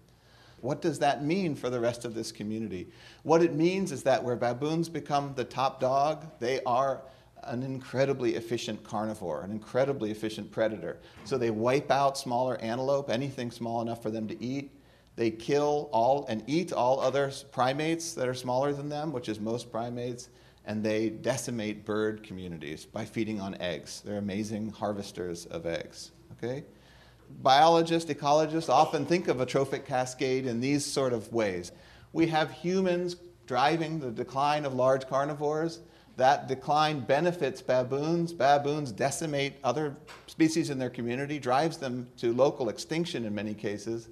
What 0.61 0.81
does 0.81 0.99
that 0.99 1.23
mean 1.23 1.55
for 1.55 1.69
the 1.69 1.79
rest 1.79 2.05
of 2.05 2.13
this 2.13 2.31
community? 2.31 2.87
What 3.23 3.43
it 3.43 3.53
means 3.53 3.91
is 3.91 4.03
that 4.03 4.23
where 4.23 4.35
baboons 4.35 4.89
become 4.89 5.33
the 5.35 5.43
top 5.43 5.79
dog, 5.79 6.25
they 6.39 6.61
are 6.63 7.01
an 7.47 7.63
incredibly 7.63 8.35
efficient 8.35 8.83
carnivore, 8.83 9.41
an 9.41 9.51
incredibly 9.51 10.11
efficient 10.11 10.51
predator. 10.51 10.99
So 11.23 11.37
they 11.37 11.51
wipe 11.51 11.91
out 11.91 12.17
smaller 12.17 12.57
antelope, 12.61 13.09
anything 13.09 13.51
small 13.51 13.81
enough 13.81 14.01
for 14.01 14.11
them 14.11 14.27
to 14.27 14.43
eat. 14.43 14.71
They 15.15 15.31
kill 15.31 15.89
all 15.91 16.25
and 16.29 16.43
eat 16.47 16.71
all 16.71 16.99
other 16.99 17.31
primates 17.51 18.13
that 18.13 18.27
are 18.27 18.33
smaller 18.33 18.73
than 18.73 18.89
them, 18.89 19.11
which 19.11 19.29
is 19.29 19.39
most 19.39 19.71
primates, 19.71 20.29
and 20.65 20.83
they 20.83 21.09
decimate 21.09 21.85
bird 21.85 22.23
communities 22.23 22.85
by 22.85 23.05
feeding 23.05 23.41
on 23.41 23.55
eggs. 23.59 24.01
They're 24.05 24.17
amazing 24.17 24.71
harvesters 24.71 25.45
of 25.47 25.65
eggs. 25.65 26.11
Okay? 26.33 26.65
Biologists, 27.41 28.11
ecologists 28.11 28.69
often 28.69 29.05
think 29.05 29.27
of 29.27 29.41
a 29.41 29.45
trophic 29.45 29.85
cascade 29.85 30.45
in 30.45 30.59
these 30.59 30.85
sort 30.85 31.13
of 31.13 31.33
ways. 31.33 31.71
We 32.13 32.27
have 32.27 32.51
humans 32.51 33.15
driving 33.47 33.99
the 33.99 34.11
decline 34.11 34.65
of 34.65 34.73
large 34.73 35.07
carnivores 35.07 35.79
that 36.17 36.47
decline 36.47 36.99
benefits 36.99 37.61
baboons. 37.61 38.33
Baboons 38.33 38.91
decimate 38.91 39.53
other 39.63 39.95
species 40.25 40.69
in 40.69 40.79
their 40.79 40.89
community, 40.89 41.39
drives 41.39 41.77
them 41.77 42.07
to 42.17 42.33
local 42.33 42.69
extinction 42.69 43.23
in 43.23 43.33
many 43.33 43.53
cases. 43.53 44.09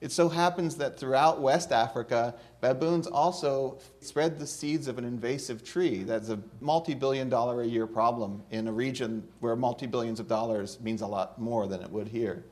It 0.00 0.10
so 0.10 0.28
happens 0.28 0.74
that 0.76 0.98
throughout 0.98 1.40
West 1.40 1.70
Africa, 1.70 2.34
baboons 2.60 3.06
also 3.06 3.78
spread 4.00 4.36
the 4.36 4.46
seeds 4.48 4.88
of 4.88 4.98
an 4.98 5.04
invasive 5.04 5.62
tree 5.62 6.02
that's 6.02 6.28
a 6.28 6.40
multi 6.60 6.94
billion 6.94 7.28
dollar 7.28 7.62
a 7.62 7.66
year 7.66 7.86
problem 7.86 8.42
in 8.50 8.66
a 8.66 8.72
region 8.72 9.22
where 9.38 9.54
multi 9.54 9.86
billions 9.86 10.18
of 10.18 10.26
dollars 10.26 10.80
means 10.80 11.02
a 11.02 11.06
lot 11.06 11.38
more 11.40 11.68
than 11.68 11.82
it 11.82 11.90
would 11.90 12.08
here. 12.08 12.44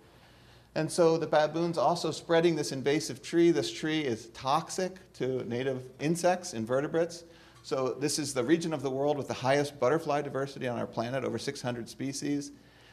And 0.76 0.92
so 0.92 1.16
the 1.19 1.26
baboons 1.26 1.76
also 1.76 2.12
spreading 2.12 2.54
this 2.54 2.71
invasive 2.71 3.21
tree. 3.21 3.50
This 3.50 3.73
tree 3.73 4.02
is 4.02 4.28
toxic 4.28 5.12
to 5.14 5.45
native 5.49 5.88
insects, 5.99 6.54
invertebrates. 6.54 7.25
So, 7.62 7.97
this 7.99 8.19
is 8.19 8.33
the 8.33 8.43
region 8.43 8.73
of 8.73 8.83
the 8.83 8.90
world 8.90 9.19
with 9.19 9.29
the 9.29 9.35
highest 9.35 9.79
butterfly 9.79 10.23
diversity 10.23 10.67
on 10.67 10.79
our 10.79 10.87
planet, 10.87 11.25
over 11.25 11.38
600 11.38 11.88
species. 11.88 12.52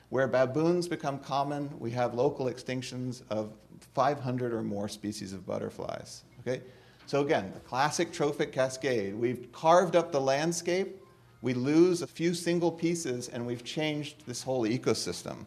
Where 0.09 0.27
baboons 0.27 0.87
become 0.87 1.19
common, 1.19 1.69
we 1.79 1.91
have 1.91 2.13
local 2.13 2.45
extinctions 2.45 3.23
of 3.29 3.53
500 3.93 4.53
or 4.53 4.63
more 4.63 4.87
species 4.87 5.33
of 5.33 5.45
butterflies. 5.45 6.23
Okay? 6.39 6.61
So, 7.05 7.21
again, 7.21 7.51
the 7.53 7.59
classic 7.61 8.11
trophic 8.11 8.51
cascade. 8.51 9.15
We've 9.15 9.51
carved 9.51 9.95
up 9.95 10.11
the 10.11 10.21
landscape, 10.21 11.01
we 11.41 11.53
lose 11.53 12.01
a 12.01 12.07
few 12.07 12.33
single 12.33 12.71
pieces, 12.71 13.29
and 13.29 13.45
we've 13.45 13.63
changed 13.63 14.25
this 14.25 14.43
whole 14.43 14.65
ecosystem. 14.65 15.45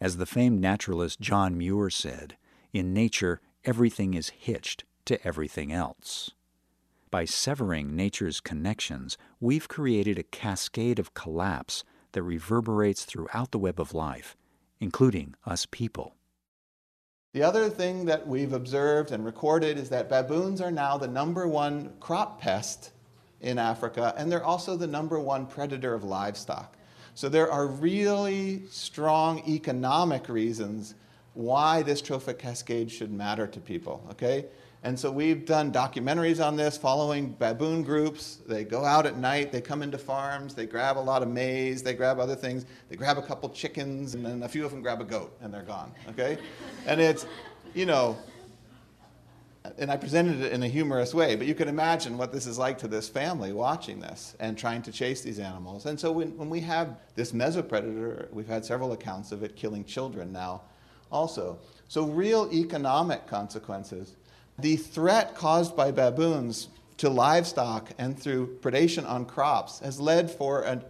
As 0.00 0.16
the 0.16 0.26
famed 0.26 0.60
naturalist 0.60 1.20
John 1.20 1.56
Muir 1.56 1.90
said, 1.90 2.36
in 2.72 2.92
nature, 2.92 3.40
everything 3.64 4.14
is 4.14 4.30
hitched 4.30 4.84
to 5.06 5.24
everything 5.26 5.72
else. 5.72 6.30
By 7.10 7.24
severing 7.24 7.96
nature's 7.96 8.38
connections, 8.40 9.18
we've 9.40 9.66
created 9.66 10.16
a 10.16 10.22
cascade 10.22 11.00
of 11.00 11.12
collapse 11.12 11.82
that 12.12 12.22
reverberates 12.22 13.04
throughout 13.04 13.50
the 13.50 13.58
web 13.58 13.80
of 13.80 13.92
life, 13.92 14.36
including 14.80 15.34
us 15.44 15.66
people. 15.66 16.14
The 17.32 17.42
other 17.42 17.68
thing 17.68 18.04
that 18.04 18.28
we've 18.28 18.52
observed 18.52 19.10
and 19.10 19.24
recorded 19.24 19.76
is 19.76 19.88
that 19.88 20.08
baboons 20.08 20.60
are 20.60 20.70
now 20.70 20.98
the 20.98 21.08
number 21.08 21.48
one 21.48 21.94
crop 21.98 22.40
pest 22.40 22.92
in 23.40 23.58
Africa, 23.58 24.14
and 24.16 24.30
they're 24.30 24.44
also 24.44 24.76
the 24.76 24.86
number 24.86 25.18
one 25.18 25.46
predator 25.46 25.94
of 25.94 26.04
livestock. 26.04 26.76
So 27.14 27.28
there 27.28 27.50
are 27.50 27.66
really 27.66 28.62
strong 28.70 29.42
economic 29.48 30.28
reasons 30.28 30.94
why 31.34 31.82
this 31.82 32.02
trophic 32.02 32.38
cascade 32.38 32.90
should 32.90 33.12
matter 33.12 33.48
to 33.48 33.58
people, 33.58 34.06
okay? 34.12 34.46
And 34.82 34.98
so 34.98 35.10
we've 35.10 35.44
done 35.44 35.72
documentaries 35.72 36.44
on 36.44 36.56
this 36.56 36.78
following 36.78 37.32
baboon 37.32 37.82
groups. 37.82 38.38
They 38.46 38.64
go 38.64 38.82
out 38.82 39.04
at 39.04 39.18
night, 39.18 39.52
they 39.52 39.60
come 39.60 39.82
into 39.82 39.98
farms, 39.98 40.54
they 40.54 40.64
grab 40.64 40.96
a 40.96 41.00
lot 41.00 41.22
of 41.22 41.28
maize, 41.28 41.82
they 41.82 41.92
grab 41.92 42.18
other 42.18 42.34
things, 42.34 42.64
they 42.88 42.96
grab 42.96 43.18
a 43.18 43.22
couple 43.22 43.50
chickens, 43.50 44.14
and 44.14 44.24
then 44.24 44.42
a 44.42 44.48
few 44.48 44.64
of 44.64 44.70
them 44.70 44.80
grab 44.80 45.02
a 45.02 45.04
goat, 45.04 45.36
and 45.42 45.52
they're 45.52 45.62
gone, 45.62 45.92
okay? 46.08 46.38
and 46.86 46.98
it's, 46.98 47.26
you 47.74 47.84
know, 47.84 48.16
and 49.76 49.90
I 49.90 49.98
presented 49.98 50.40
it 50.40 50.52
in 50.52 50.62
a 50.62 50.68
humorous 50.68 51.12
way, 51.12 51.36
but 51.36 51.46
you 51.46 51.54
can 51.54 51.68
imagine 51.68 52.16
what 52.16 52.32
this 52.32 52.46
is 52.46 52.58
like 52.58 52.78
to 52.78 52.88
this 52.88 53.08
family 53.08 53.52
watching 53.52 54.00
this 54.00 54.34
and 54.40 54.56
trying 54.56 54.80
to 54.82 54.92
chase 54.92 55.20
these 55.20 55.38
animals. 55.38 55.84
And 55.84 56.00
so 56.00 56.10
when, 56.10 56.34
when 56.38 56.48
we 56.48 56.60
have 56.60 56.96
this 57.14 57.32
mesopredator, 57.32 58.32
we've 58.32 58.48
had 58.48 58.64
several 58.64 58.92
accounts 58.92 59.30
of 59.30 59.42
it 59.42 59.56
killing 59.56 59.84
children 59.84 60.32
now 60.32 60.62
also. 61.12 61.58
So 61.88 62.06
real 62.06 62.48
economic 62.52 63.26
consequences 63.26 64.14
the 64.62 64.76
threat 64.76 65.34
caused 65.34 65.76
by 65.76 65.90
baboons 65.90 66.68
to 66.98 67.08
livestock 67.08 67.90
and 67.98 68.18
through 68.18 68.58
predation 68.60 69.08
on 69.08 69.24
crops 69.24 69.78
has 69.80 69.98
led 69.98 70.30
for 70.30 70.62
an 70.62 70.84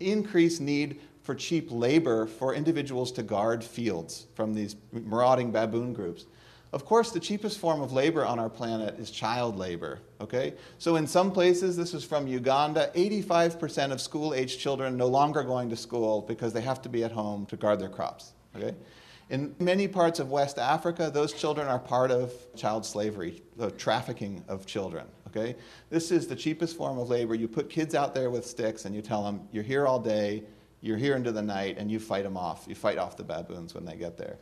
increased 0.00 0.60
need 0.60 1.00
for 1.22 1.34
cheap 1.34 1.68
labor 1.70 2.26
for 2.26 2.54
individuals 2.54 3.10
to 3.12 3.22
guard 3.22 3.62
fields 3.62 4.26
from 4.34 4.54
these 4.54 4.76
marauding 4.92 5.50
baboon 5.50 5.92
groups. 5.92 6.26
Of 6.72 6.84
course, 6.84 7.10
the 7.10 7.20
cheapest 7.20 7.58
form 7.58 7.80
of 7.80 7.92
labor 7.92 8.24
on 8.24 8.38
our 8.38 8.50
planet 8.50 8.98
is 8.98 9.10
child 9.10 9.56
labor, 9.56 10.00
okay? 10.20 10.54
So 10.78 10.96
in 10.96 11.06
some 11.06 11.32
places, 11.32 11.76
this 11.76 11.94
is 11.94 12.04
from 12.04 12.26
Uganda, 12.26 12.90
85% 12.94 13.92
of 13.92 14.00
school-aged 14.00 14.60
children 14.60 14.96
no 14.96 15.06
longer 15.06 15.42
going 15.42 15.70
to 15.70 15.76
school 15.76 16.22
because 16.22 16.52
they 16.52 16.60
have 16.60 16.82
to 16.82 16.88
be 16.88 17.02
at 17.02 17.12
home 17.12 17.46
to 17.46 17.56
guard 17.56 17.80
their 17.80 17.88
crops, 17.88 18.32
okay? 18.54 18.74
In 19.28 19.56
many 19.58 19.88
parts 19.88 20.20
of 20.20 20.30
West 20.30 20.56
Africa, 20.56 21.10
those 21.12 21.32
children 21.32 21.66
are 21.66 21.80
part 21.80 22.12
of 22.12 22.32
child 22.54 22.86
slavery, 22.86 23.42
the 23.56 23.72
trafficking 23.72 24.44
of 24.46 24.66
children. 24.66 25.06
Okay? 25.26 25.56
This 25.90 26.12
is 26.12 26.28
the 26.28 26.36
cheapest 26.36 26.76
form 26.76 26.98
of 26.98 27.08
labor. 27.08 27.34
You 27.34 27.48
put 27.48 27.68
kids 27.68 27.94
out 27.94 28.14
there 28.14 28.30
with 28.30 28.46
sticks 28.46 28.84
and 28.84 28.94
you 28.94 29.02
tell 29.02 29.24
them, 29.24 29.48
you're 29.50 29.64
here 29.64 29.86
all 29.86 29.98
day, 29.98 30.44
you're 30.80 30.96
here 30.96 31.16
into 31.16 31.32
the 31.32 31.42
night, 31.42 31.76
and 31.78 31.90
you 31.90 31.98
fight 31.98 32.22
them 32.22 32.36
off. 32.36 32.66
You 32.68 32.76
fight 32.76 32.98
off 32.98 33.16
the 33.16 33.24
baboons 33.24 33.74
when 33.74 33.84
they 33.84 33.96
get 33.96 34.16
there. 34.16 34.38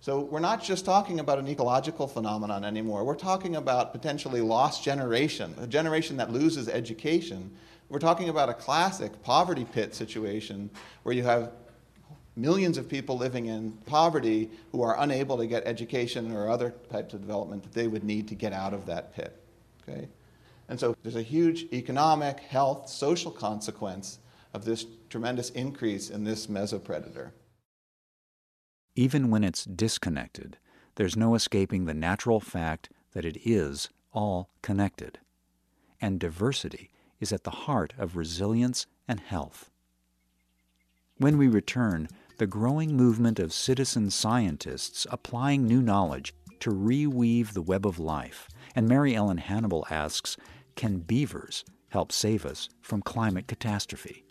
So 0.00 0.20
we're 0.20 0.40
not 0.40 0.62
just 0.62 0.84
talking 0.84 1.20
about 1.20 1.38
an 1.38 1.48
ecological 1.48 2.06
phenomenon 2.06 2.64
anymore. 2.64 3.04
We're 3.04 3.14
talking 3.14 3.56
about 3.56 3.92
potentially 3.92 4.42
lost 4.42 4.84
generation, 4.84 5.54
a 5.58 5.66
generation 5.66 6.18
that 6.18 6.30
loses 6.30 6.68
education. 6.68 7.50
We're 7.88 7.98
talking 7.98 8.28
about 8.28 8.50
a 8.50 8.54
classic 8.54 9.22
poverty 9.22 9.64
pit 9.64 9.94
situation 9.94 10.68
where 11.04 11.14
you 11.14 11.22
have 11.22 11.52
millions 12.36 12.76
of 12.76 12.88
people 12.88 13.16
living 13.16 13.46
in 13.46 13.72
poverty 13.86 14.50
who 14.70 14.82
are 14.82 15.00
unable 15.00 15.38
to 15.38 15.46
get 15.46 15.66
education 15.66 16.30
or 16.32 16.48
other 16.48 16.74
types 16.90 17.14
of 17.14 17.22
development 17.22 17.62
that 17.62 17.72
they 17.72 17.88
would 17.88 18.04
need 18.04 18.28
to 18.28 18.34
get 18.34 18.52
out 18.52 18.74
of 18.74 18.86
that 18.86 19.14
pit. 19.14 19.42
Okay? 19.82 20.08
And 20.68 20.78
so 20.78 20.94
there's 21.02 21.16
a 21.16 21.22
huge 21.22 21.66
economic, 21.72 22.40
health, 22.40 22.88
social 22.88 23.30
consequence 23.30 24.18
of 24.52 24.64
this 24.64 24.86
tremendous 25.08 25.50
increase 25.50 26.10
in 26.10 26.24
this 26.24 26.46
mesopredator. 26.46 27.30
Even 28.94 29.30
when 29.30 29.44
it's 29.44 29.64
disconnected, 29.64 30.56
there's 30.96 31.16
no 31.16 31.34
escaping 31.34 31.84
the 31.84 31.94
natural 31.94 32.40
fact 32.40 32.88
that 33.12 33.24
it 33.24 33.38
is 33.44 33.88
all 34.12 34.48
connected. 34.62 35.18
And 36.00 36.18
diversity 36.18 36.90
is 37.20 37.32
at 37.32 37.44
the 37.44 37.50
heart 37.50 37.92
of 37.98 38.16
resilience 38.16 38.86
and 39.06 39.20
health. 39.20 39.70
When 41.18 41.38
we 41.38 41.48
return, 41.48 42.08
the 42.38 42.46
growing 42.46 42.94
movement 42.94 43.38
of 43.38 43.52
citizen 43.52 44.10
scientists 44.10 45.06
applying 45.10 45.66
new 45.66 45.80
knowledge 45.80 46.34
to 46.60 46.70
reweave 46.70 47.52
the 47.52 47.62
web 47.62 47.86
of 47.86 47.98
life. 47.98 48.48
And 48.74 48.88
Mary 48.88 49.14
Ellen 49.14 49.38
Hannibal 49.38 49.86
asks 49.90 50.36
Can 50.74 50.98
beavers 50.98 51.64
help 51.88 52.12
save 52.12 52.44
us 52.44 52.68
from 52.82 53.00
climate 53.00 53.46
catastrophe? 53.46 54.24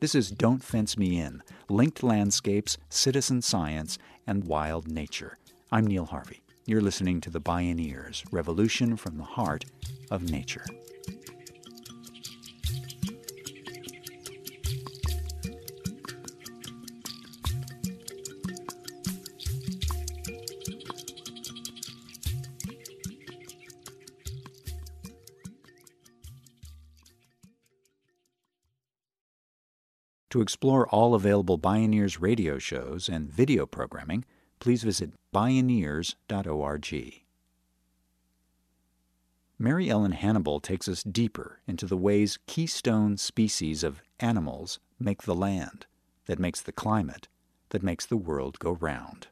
This 0.00 0.14
is 0.14 0.30
Don't 0.30 0.62
Fence 0.62 0.96
Me 0.96 1.18
In 1.18 1.42
Linked 1.68 2.02
Landscapes, 2.02 2.78
Citizen 2.88 3.42
Science, 3.42 3.98
and 4.26 4.44
Wild 4.44 4.88
Nature. 4.88 5.36
I'm 5.70 5.86
Neil 5.86 6.06
Harvey. 6.06 6.42
You're 6.64 6.80
listening 6.80 7.20
to 7.22 7.30
The 7.30 7.40
Bioneers 7.40 8.24
Revolution 8.30 8.96
from 8.96 9.18
the 9.18 9.24
Heart 9.24 9.66
of 10.10 10.30
Nature. 10.30 10.64
To 30.36 30.42
explore 30.42 30.86
all 30.88 31.14
available 31.14 31.58
Bioneers 31.58 32.20
radio 32.20 32.58
shows 32.58 33.08
and 33.08 33.32
video 33.32 33.64
programming, 33.64 34.26
please 34.60 34.82
visit 34.82 35.12
bioneers.org. 35.34 37.22
Mary 39.58 39.88
Ellen 39.88 40.12
Hannibal 40.12 40.60
takes 40.60 40.88
us 40.88 41.02
deeper 41.02 41.60
into 41.66 41.86
the 41.86 41.96
ways 41.96 42.38
keystone 42.46 43.16
species 43.16 43.82
of 43.82 44.02
animals 44.20 44.78
make 45.00 45.22
the 45.22 45.34
land, 45.34 45.86
that 46.26 46.38
makes 46.38 46.60
the 46.60 46.70
climate, 46.70 47.28
that 47.70 47.82
makes 47.82 48.04
the 48.04 48.18
world 48.18 48.58
go 48.58 48.72
round. 48.72 49.28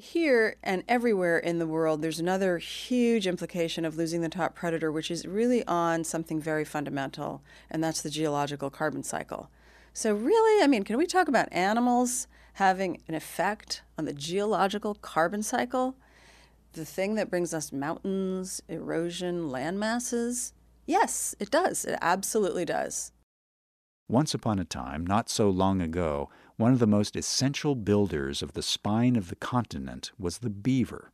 Here 0.00 0.54
and 0.62 0.84
everywhere 0.86 1.38
in 1.38 1.58
the 1.58 1.66
world, 1.66 2.02
there's 2.02 2.20
another 2.20 2.58
huge 2.58 3.26
implication 3.26 3.84
of 3.84 3.96
losing 3.96 4.20
the 4.20 4.28
top 4.28 4.54
predator, 4.54 4.92
which 4.92 5.10
is 5.10 5.26
really 5.26 5.66
on 5.66 6.04
something 6.04 6.40
very 6.40 6.64
fundamental, 6.64 7.42
and 7.68 7.82
that's 7.82 8.00
the 8.00 8.08
geological 8.08 8.70
carbon 8.70 9.02
cycle. 9.02 9.50
So, 9.92 10.14
really, 10.14 10.62
I 10.62 10.68
mean, 10.68 10.84
can 10.84 10.98
we 10.98 11.06
talk 11.06 11.26
about 11.26 11.48
animals 11.50 12.28
having 12.52 13.02
an 13.08 13.16
effect 13.16 13.82
on 13.98 14.04
the 14.04 14.12
geological 14.12 14.94
carbon 14.94 15.42
cycle? 15.42 15.96
The 16.74 16.84
thing 16.84 17.16
that 17.16 17.28
brings 17.28 17.52
us 17.52 17.72
mountains, 17.72 18.62
erosion, 18.68 19.50
land 19.50 19.80
masses? 19.80 20.52
Yes, 20.86 21.34
it 21.40 21.50
does. 21.50 21.84
It 21.84 21.98
absolutely 22.00 22.64
does. 22.64 23.10
Once 24.10 24.32
upon 24.32 24.60
a 24.60 24.64
time, 24.64 25.04
not 25.04 25.28
so 25.28 25.50
long 25.50 25.82
ago, 25.82 26.30
one 26.58 26.72
of 26.72 26.80
the 26.80 26.88
most 26.88 27.14
essential 27.14 27.76
builders 27.76 28.42
of 28.42 28.54
the 28.54 28.62
spine 28.62 29.14
of 29.14 29.28
the 29.28 29.36
continent 29.36 30.10
was 30.18 30.38
the 30.38 30.50
beaver. 30.50 31.12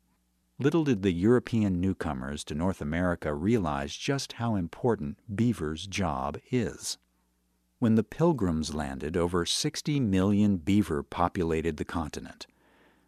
Little 0.58 0.84
did 0.84 1.02
the 1.02 1.12
European 1.12 1.82
newcomers 1.82 2.44
to 2.44 2.54
North 2.54 2.80
America 2.80 3.34
realize 3.34 3.94
just 3.94 4.34
how 4.34 4.54
important 4.54 5.18
beaver's 5.36 5.86
job 5.86 6.38
is. 6.50 6.96
When 7.78 7.94
the 7.94 8.02
pilgrims 8.02 8.74
landed, 8.74 9.18
over 9.18 9.44
60 9.44 10.00
million 10.00 10.56
beaver 10.56 11.02
populated 11.02 11.76
the 11.76 11.84
continent. 11.84 12.46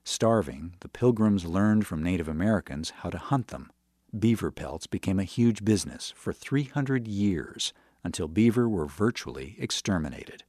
Starving, 0.05 0.75
the 0.81 0.90
pilgrims 0.90 1.47
learned 1.47 1.87
from 1.87 2.02
Native 2.02 2.28
Americans 2.28 2.90
how 2.99 3.09
to 3.09 3.19
hunt 3.19 3.49
them. 3.49 3.73
Beaver 4.16 4.50
pelts 4.50 4.87
became 4.87 5.19
a 5.19 5.25
huge 5.25 5.64
business 5.64 6.12
for 6.14 6.35
300 6.35 7.09
years 7.09 7.73
until 8.05 8.28
beaver 8.28 8.69
were 8.69 8.87
virtually 8.87 9.57
exterminated. 9.59 10.45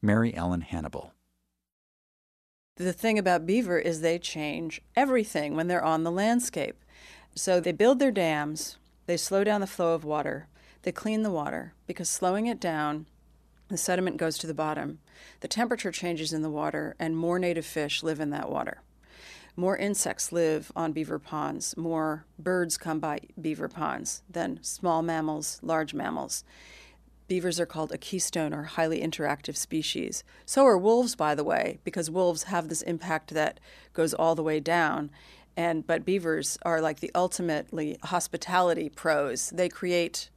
Mary 0.00 0.32
Ellen 0.32 0.60
Hannibal. 0.60 1.12
The 2.76 2.92
thing 2.92 3.20
about 3.20 3.46
beaver 3.46 3.78
is 3.78 4.00
they 4.00 4.18
change 4.18 4.82
everything 4.96 5.54
when 5.54 5.68
they're 5.68 5.84
on 5.84 6.02
the 6.02 6.10
landscape. 6.10 6.74
So 7.36 7.60
they 7.60 7.70
build 7.70 8.00
their 8.00 8.10
dams, 8.10 8.78
they 9.06 9.16
slow 9.16 9.44
down 9.44 9.60
the 9.60 9.68
flow 9.68 9.94
of 9.94 10.02
water, 10.02 10.48
they 10.82 10.90
clean 10.90 11.22
the 11.22 11.30
water 11.30 11.74
because 11.86 12.08
slowing 12.08 12.46
it 12.46 12.58
down, 12.58 13.06
the 13.68 13.76
sediment 13.76 14.16
goes 14.16 14.38
to 14.38 14.48
the 14.48 14.54
bottom. 14.54 14.98
The 15.38 15.46
temperature 15.46 15.92
changes 15.92 16.32
in 16.32 16.42
the 16.42 16.50
water, 16.50 16.96
and 16.98 17.16
more 17.16 17.38
native 17.38 17.64
fish 17.64 18.02
live 18.02 18.18
in 18.18 18.30
that 18.30 18.50
water. 18.50 18.82
More 19.54 19.76
insects 19.76 20.32
live 20.32 20.72
on 20.74 20.92
beaver 20.92 21.20
ponds, 21.20 21.76
more 21.76 22.26
birds 22.40 22.76
come 22.76 22.98
by 22.98 23.20
beaver 23.40 23.68
ponds 23.68 24.22
than 24.28 24.58
small 24.64 25.00
mammals, 25.00 25.60
large 25.62 25.94
mammals. 25.94 26.42
Beavers 27.26 27.58
are 27.58 27.66
called 27.66 27.92
a 27.92 27.98
keystone 27.98 28.52
or 28.52 28.64
highly 28.64 29.00
interactive 29.00 29.56
species. 29.56 30.24
So 30.44 30.66
are 30.66 30.76
wolves, 30.76 31.16
by 31.16 31.34
the 31.34 31.44
way, 31.44 31.78
because 31.84 32.10
wolves 32.10 32.44
have 32.44 32.68
this 32.68 32.82
impact 32.82 33.32
that 33.32 33.60
goes 33.92 34.12
all 34.12 34.34
the 34.34 34.42
way 34.42 34.60
down. 34.60 35.10
And 35.56 35.86
but 35.86 36.04
beavers 36.04 36.58
are 36.62 36.80
like 36.80 37.00
the 37.00 37.10
ultimately 37.14 37.96
hospitality 38.02 38.88
pros. 38.88 39.50
They 39.50 39.68
create 39.68 40.30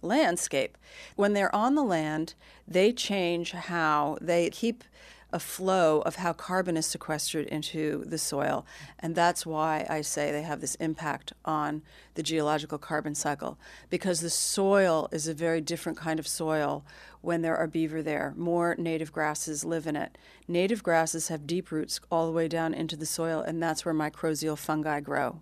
landscape. 0.00 0.78
When 1.16 1.32
they're 1.32 1.54
on 1.54 1.74
the 1.74 1.84
land, 1.84 2.34
they 2.66 2.92
change 2.92 3.52
how 3.52 4.18
they 4.20 4.50
keep 4.50 4.84
a 5.32 5.40
flow 5.40 6.00
of 6.02 6.16
how 6.16 6.32
carbon 6.32 6.76
is 6.76 6.86
sequestered 6.86 7.46
into 7.46 8.04
the 8.06 8.18
soil. 8.18 8.66
And 8.98 9.14
that's 9.14 9.46
why 9.46 9.86
I 9.88 10.02
say 10.02 10.30
they 10.30 10.42
have 10.42 10.60
this 10.60 10.74
impact 10.76 11.32
on 11.44 11.82
the 12.14 12.22
geological 12.22 12.78
carbon 12.78 13.14
cycle, 13.14 13.58
because 13.88 14.20
the 14.20 14.30
soil 14.30 15.08
is 15.10 15.26
a 15.26 15.34
very 15.34 15.60
different 15.60 15.98
kind 15.98 16.18
of 16.18 16.28
soil 16.28 16.84
when 17.22 17.42
there 17.42 17.56
are 17.56 17.66
beaver 17.66 18.02
there. 18.02 18.34
More 18.36 18.74
native 18.76 19.12
grasses 19.12 19.64
live 19.64 19.86
in 19.86 19.96
it. 19.96 20.18
Native 20.46 20.82
grasses 20.82 21.28
have 21.28 21.46
deep 21.46 21.70
roots 21.70 22.00
all 22.10 22.26
the 22.26 22.32
way 22.32 22.48
down 22.48 22.74
into 22.74 22.96
the 22.96 23.06
soil, 23.06 23.40
and 23.40 23.62
that's 23.62 23.84
where 23.84 23.94
mycorrhizal 23.94 24.58
fungi 24.58 25.00
grow. 25.00 25.40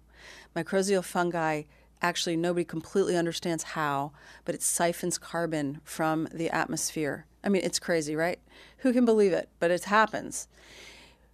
Mycorrhizal 0.55 1.05
fungi 1.05 1.63
actually 2.03 2.37
nobody 2.37 2.65
completely 2.65 3.17
understands 3.17 3.63
how, 3.63 4.13
but 4.45 4.55
it 4.55 4.63
siphons 4.63 5.19
carbon 5.19 5.81
from 5.85 6.29
the 6.33 6.49
atmosphere 6.51 7.27
I 7.43 7.49
mean, 7.49 7.63
it's 7.65 7.79
crazy, 7.79 8.15
right? 8.15 8.39
Who 8.79 8.93
can 8.93 9.05
believe 9.05 9.33
it? 9.33 9.49
But 9.59 9.71
it 9.71 9.85
happens. 9.85 10.49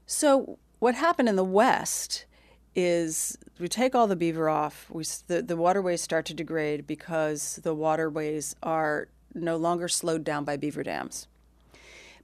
So, 0.06 0.58
what 0.78 0.94
happened 0.94 1.28
in 1.28 1.36
the 1.36 1.44
West 1.44 2.26
is 2.74 3.38
we 3.58 3.68
take 3.68 3.94
all 3.94 4.06
the 4.06 4.16
beaver 4.16 4.48
off, 4.48 4.86
we, 4.90 5.04
the, 5.26 5.42
the 5.42 5.56
waterways 5.56 6.02
start 6.02 6.26
to 6.26 6.34
degrade 6.34 6.86
because 6.86 7.58
the 7.62 7.74
waterways 7.74 8.54
are 8.62 9.08
no 9.34 9.56
longer 9.56 9.88
slowed 9.88 10.24
down 10.24 10.44
by 10.44 10.56
beaver 10.56 10.82
dams. 10.82 11.26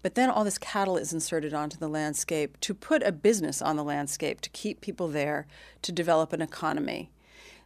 But 0.02 0.14
then 0.14 0.30
all 0.30 0.44
this 0.44 0.58
cattle 0.58 0.96
is 0.96 1.12
inserted 1.12 1.54
onto 1.54 1.78
the 1.78 1.88
landscape 1.88 2.58
to 2.60 2.74
put 2.74 3.02
a 3.02 3.12
business 3.12 3.62
on 3.62 3.76
the 3.76 3.84
landscape, 3.84 4.40
to 4.42 4.50
keep 4.50 4.80
people 4.80 5.08
there, 5.08 5.46
to 5.82 5.92
develop 5.92 6.32
an 6.32 6.42
economy. 6.42 7.10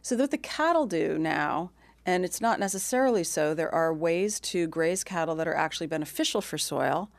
So, 0.01 0.15
what 0.15 0.31
the 0.31 0.37
cattle 0.37 0.85
do 0.85 1.17
now 1.17 1.71
and 2.07 2.23
it's 2.23 2.39
not 2.39 2.57
necessarily 2.57 3.25
so. 3.25 3.53
There 3.53 3.73
are 3.73 3.93
ways 3.93 4.39
to 4.39 4.65
graze 4.65 5.03
cattle 5.03 5.35
that 5.35 5.47
are 5.47 5.53
actually 5.53 5.87
beneficial 5.87 6.39
for 6.39 6.57
soil, 6.57 7.11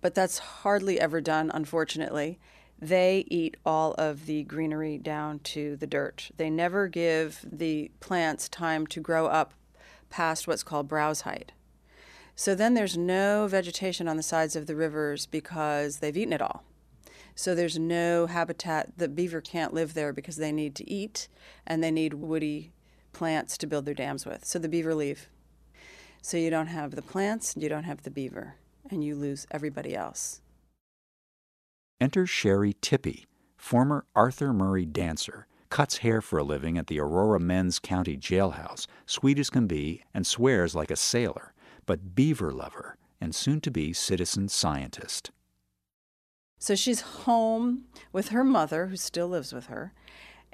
but 0.00 0.16
that's 0.16 0.38
hardly 0.38 0.98
ever 0.98 1.20
done, 1.20 1.52
unfortunately. 1.54 2.40
They 2.76 3.24
eat 3.28 3.56
all 3.64 3.94
of 3.94 4.26
the 4.26 4.42
greenery 4.42 4.98
down 4.98 5.38
to 5.44 5.76
the 5.76 5.86
dirt. 5.86 6.32
They 6.36 6.50
never 6.50 6.88
give 6.88 7.46
the 7.50 7.92
plants 8.00 8.48
time 8.48 8.88
to 8.88 9.00
grow 9.00 9.28
up 9.28 9.54
past 10.10 10.48
what's 10.48 10.64
called 10.64 10.88
browse 10.88 11.20
height. 11.20 11.52
So 12.34 12.56
then 12.56 12.74
there's 12.74 12.98
no 12.98 13.46
vegetation 13.46 14.08
on 14.08 14.16
the 14.16 14.22
sides 14.24 14.56
of 14.56 14.66
the 14.66 14.74
rivers 14.74 15.26
because 15.26 15.98
they've 15.98 16.16
eaten 16.16 16.32
it 16.32 16.42
all. 16.42 16.64
So 17.36 17.54
there's 17.54 17.78
no 17.78 18.26
habitat. 18.26 18.98
The 18.98 19.08
beaver 19.08 19.40
can't 19.40 19.72
live 19.72 19.94
there 19.94 20.12
because 20.12 20.36
they 20.36 20.50
need 20.50 20.74
to 20.74 20.90
eat 20.90 21.28
and 21.64 21.84
they 21.84 21.92
need 21.92 22.14
woody 22.14 22.72
plants 23.14 23.56
to 23.58 23.66
build 23.66 23.86
their 23.86 23.94
dams 23.94 24.26
with. 24.26 24.44
So 24.44 24.58
the 24.58 24.68
beaver 24.68 24.94
leave. 24.94 25.28
So 26.20 26.36
you 26.36 26.50
don't 26.50 26.66
have 26.66 26.94
the 26.94 27.02
plants, 27.02 27.54
you 27.56 27.68
don't 27.68 27.84
have 27.84 28.02
the 28.02 28.10
beaver, 28.10 28.56
and 28.90 29.02
you 29.04 29.14
lose 29.14 29.46
everybody 29.50 29.94
else. 29.94 30.40
Enter 32.00 32.26
Sherri 32.26 32.74
Tippie, 32.82 33.24
former 33.56 34.04
Arthur 34.14 34.52
Murray 34.52 34.84
dancer, 34.84 35.46
cuts 35.70 35.98
hair 35.98 36.20
for 36.20 36.38
a 36.38 36.44
living 36.44 36.76
at 36.76 36.86
the 36.86 37.00
Aurora 37.00 37.40
Men's 37.40 37.78
County 37.78 38.16
Jailhouse, 38.16 38.86
sweet 39.06 39.38
as 39.38 39.50
can 39.50 39.66
be, 39.66 40.02
and 40.12 40.26
swears 40.26 40.74
like 40.74 40.90
a 40.90 40.96
sailor, 40.96 41.52
but 41.86 42.14
beaver 42.14 42.52
lover 42.52 42.96
and 43.20 43.34
soon 43.34 43.60
to 43.60 43.70
be 43.70 43.92
citizen 43.92 44.48
scientist. 44.48 45.30
So 46.58 46.74
she's 46.74 47.00
home 47.00 47.84
with 48.12 48.28
her 48.28 48.44
mother, 48.44 48.86
who 48.86 48.96
still 48.96 49.28
lives 49.28 49.52
with 49.52 49.66
her, 49.66 49.92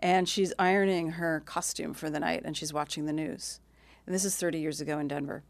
and 0.02 0.28
she's 0.28 0.52
ironing 0.58 1.12
her 1.12 1.42
costume 1.44 1.94
for 1.94 2.10
the 2.10 2.20
night 2.20 2.42
and 2.44 2.56
she's 2.56 2.72
watching 2.72 3.06
the 3.06 3.12
news. 3.12 3.60
And 4.06 4.14
this 4.14 4.24
is 4.24 4.36
30 4.36 4.58
years 4.58 4.80
ago 4.80 4.98
in 4.98 5.08
Denver. 5.08 5.42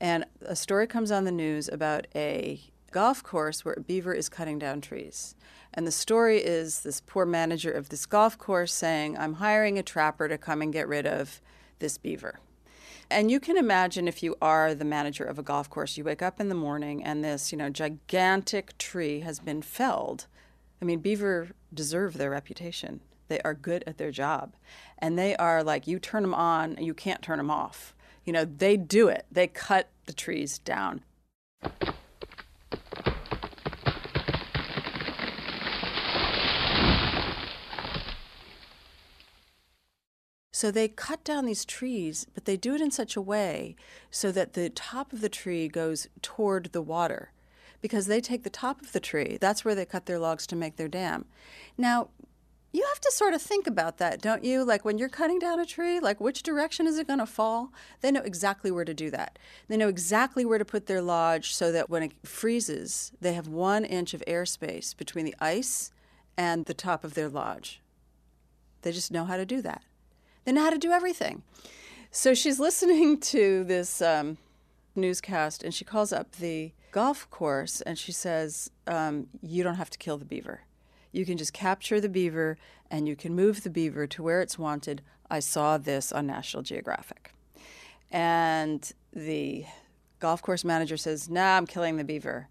And 0.00 0.24
a 0.42 0.56
story 0.56 0.86
comes 0.86 1.10
on 1.12 1.24
the 1.24 1.30
news 1.30 1.68
about 1.68 2.06
a 2.14 2.60
golf 2.90 3.22
course 3.22 3.64
where 3.64 3.74
a 3.74 3.80
beaver 3.80 4.12
is 4.12 4.28
cutting 4.28 4.58
down 4.58 4.80
trees. 4.80 5.34
And 5.72 5.86
the 5.86 5.92
story 5.92 6.38
is 6.38 6.80
this 6.80 7.00
poor 7.00 7.24
manager 7.24 7.70
of 7.70 7.88
this 7.88 8.04
golf 8.04 8.36
course 8.36 8.74
saying, 8.74 9.16
I'm 9.16 9.34
hiring 9.34 9.78
a 9.78 9.82
trapper 9.82 10.28
to 10.28 10.36
come 10.36 10.60
and 10.60 10.72
get 10.72 10.88
rid 10.88 11.06
of 11.06 11.40
this 11.78 11.96
beaver. 11.96 12.40
And 13.10 13.30
you 13.30 13.40
can 13.40 13.56
imagine 13.56 14.08
if 14.08 14.22
you 14.22 14.36
are 14.40 14.74
the 14.74 14.84
manager 14.84 15.24
of 15.24 15.38
a 15.38 15.42
golf 15.42 15.68
course, 15.70 15.96
you 15.96 16.04
wake 16.04 16.22
up 16.22 16.40
in 16.40 16.48
the 16.48 16.54
morning 16.54 17.04
and 17.04 17.22
this, 17.22 17.52
you 17.52 17.58
know, 17.58 17.70
gigantic 17.70 18.76
tree 18.78 19.20
has 19.20 19.38
been 19.38 19.62
felled. 19.62 20.26
I 20.80 20.84
mean, 20.84 21.00
beaver 21.00 21.50
deserve 21.72 22.18
their 22.18 22.30
reputation. 22.30 23.00
They 23.28 23.40
are 23.40 23.54
good 23.54 23.84
at 23.86 23.98
their 23.98 24.10
job. 24.10 24.54
And 24.98 25.18
they 25.18 25.36
are 25.36 25.62
like, 25.62 25.86
you 25.86 25.98
turn 25.98 26.22
them 26.22 26.34
on, 26.34 26.76
you 26.78 26.94
can't 26.94 27.22
turn 27.22 27.38
them 27.38 27.50
off. 27.50 27.94
You 28.24 28.32
know, 28.32 28.44
they 28.44 28.76
do 28.76 29.08
it. 29.08 29.26
They 29.30 29.46
cut 29.46 29.88
the 30.06 30.12
trees 30.12 30.58
down. 30.58 31.02
So 40.62 40.70
they 40.70 40.86
cut 40.86 41.24
down 41.24 41.44
these 41.44 41.64
trees, 41.64 42.24
but 42.34 42.44
they 42.44 42.56
do 42.56 42.76
it 42.76 42.80
in 42.80 42.92
such 42.92 43.16
a 43.16 43.20
way 43.20 43.74
so 44.12 44.30
that 44.30 44.52
the 44.52 44.70
top 44.70 45.12
of 45.12 45.20
the 45.20 45.28
tree 45.28 45.66
goes 45.66 46.06
toward 46.20 46.66
the 46.66 46.80
water 46.80 47.32
because 47.80 48.06
they 48.06 48.20
take 48.20 48.44
the 48.44 48.48
top 48.48 48.80
of 48.80 48.92
the 48.92 49.00
tree. 49.00 49.38
That's 49.40 49.64
where 49.64 49.74
they 49.74 49.84
cut 49.84 50.06
their 50.06 50.20
logs 50.20 50.46
to 50.46 50.54
make 50.54 50.76
their 50.76 50.86
dam. 50.86 51.24
Now, 51.76 52.10
you 52.72 52.82
have 52.88 53.00
to 53.00 53.12
sort 53.12 53.34
of 53.34 53.42
think 53.42 53.66
about 53.66 53.98
that, 53.98 54.22
don't 54.22 54.44
you? 54.44 54.64
Like 54.64 54.84
when 54.84 54.96
you're 54.96 55.10
cutting 55.10 55.38
down 55.38 55.60
a 55.60 55.66
tree, 55.66 56.00
like 56.00 56.20
which 56.20 56.42
direction 56.42 56.86
is 56.86 56.98
it 56.98 57.06
going 57.06 57.18
to 57.18 57.26
fall? 57.26 57.70
They 58.00 58.10
know 58.10 58.22
exactly 58.22 58.70
where 58.70 58.86
to 58.86 58.94
do 58.94 59.10
that. 59.10 59.38
They 59.68 59.76
know 59.76 59.88
exactly 59.88 60.46
where 60.46 60.58
to 60.58 60.64
put 60.64 60.86
their 60.86 61.02
lodge 61.02 61.54
so 61.54 61.70
that 61.70 61.90
when 61.90 62.02
it 62.02 62.12
freezes, 62.24 63.12
they 63.20 63.34
have 63.34 63.46
one 63.46 63.84
inch 63.84 64.14
of 64.14 64.22
airspace 64.26 64.96
between 64.96 65.26
the 65.26 65.34
ice 65.38 65.92
and 66.36 66.64
the 66.64 66.72
top 66.72 67.04
of 67.04 67.12
their 67.12 67.28
lodge. 67.28 67.82
They 68.80 68.92
just 68.92 69.12
know 69.12 69.26
how 69.26 69.36
to 69.36 69.44
do 69.44 69.60
that. 69.60 69.82
They 70.44 70.52
know 70.52 70.64
how 70.64 70.70
to 70.70 70.78
do 70.78 70.92
everything. 70.92 71.42
So 72.10 72.32
she's 72.32 72.58
listening 72.58 73.20
to 73.32 73.64
this 73.64 74.00
um, 74.00 74.38
newscast 74.96 75.62
and 75.62 75.74
she 75.74 75.84
calls 75.84 76.10
up 76.10 76.32
the 76.36 76.72
golf 76.90 77.28
course 77.30 77.82
and 77.82 77.98
she 77.98 78.12
says, 78.12 78.70
um, 78.86 79.26
You 79.42 79.62
don't 79.62 79.74
have 79.74 79.90
to 79.90 79.98
kill 79.98 80.16
the 80.16 80.24
beaver 80.24 80.62
you 81.12 81.26
can 81.26 81.36
just 81.36 81.52
capture 81.52 82.00
the 82.00 82.08
beaver 82.08 82.56
and 82.90 83.06
you 83.06 83.14
can 83.14 83.34
move 83.34 83.62
the 83.62 83.70
beaver 83.70 84.06
to 84.08 84.22
where 84.22 84.40
it's 84.40 84.58
wanted. 84.58 85.02
I 85.30 85.40
saw 85.40 85.78
this 85.78 86.10
on 86.10 86.26
National 86.26 86.62
Geographic. 86.62 87.32
And 88.10 88.90
the 89.12 89.66
golf 90.18 90.42
course 90.42 90.64
manager 90.64 90.96
says, 90.96 91.28
Nah, 91.28 91.56
I'm 91.56 91.66
killing 91.66 91.96
the 91.96 92.04
beaver. 92.04 92.48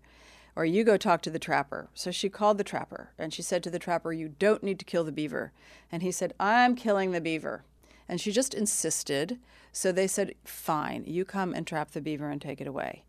Or 0.56 0.66
you 0.66 0.84
go 0.84 0.98
talk 0.98 1.22
to 1.24 1.30
the 1.30 1.40
trapper. 1.40 1.90
So 1.94 2.12
she 2.12 2.30
called 2.30 2.58
the 2.58 2.64
trapper 2.64 3.12
and 3.18 3.34
she 3.34 3.42
said 3.42 3.64
to 3.64 3.70
the 3.70 3.80
trapper, 3.80 4.14
You 4.14 4.30
don't 4.30 4.64
need 4.64 4.80
to 4.80 4.86
kill 4.86 5.04
the 5.04 5.12
beaver. 5.12 5.52
And 5.92 6.04
he 6.04 6.12
said, 6.12 6.34
I'm 6.40 6.76
killing 6.76 7.12
the 7.12 7.22
beaver. 7.22 7.64
And 8.08 8.20
she 8.20 8.32
just 8.32 8.54
insisted. 8.54 9.40
So 9.72 9.92
they 9.92 10.08
said, 10.08 10.36
Fine, 10.44 11.06
you 11.08 11.26
come 11.26 11.54
and 11.54 11.66
trap 11.66 11.92
the 11.92 12.02
beaver 12.02 12.30
and 12.30 12.42
take 12.42 12.62
it 12.62 12.68
away. 12.68 13.06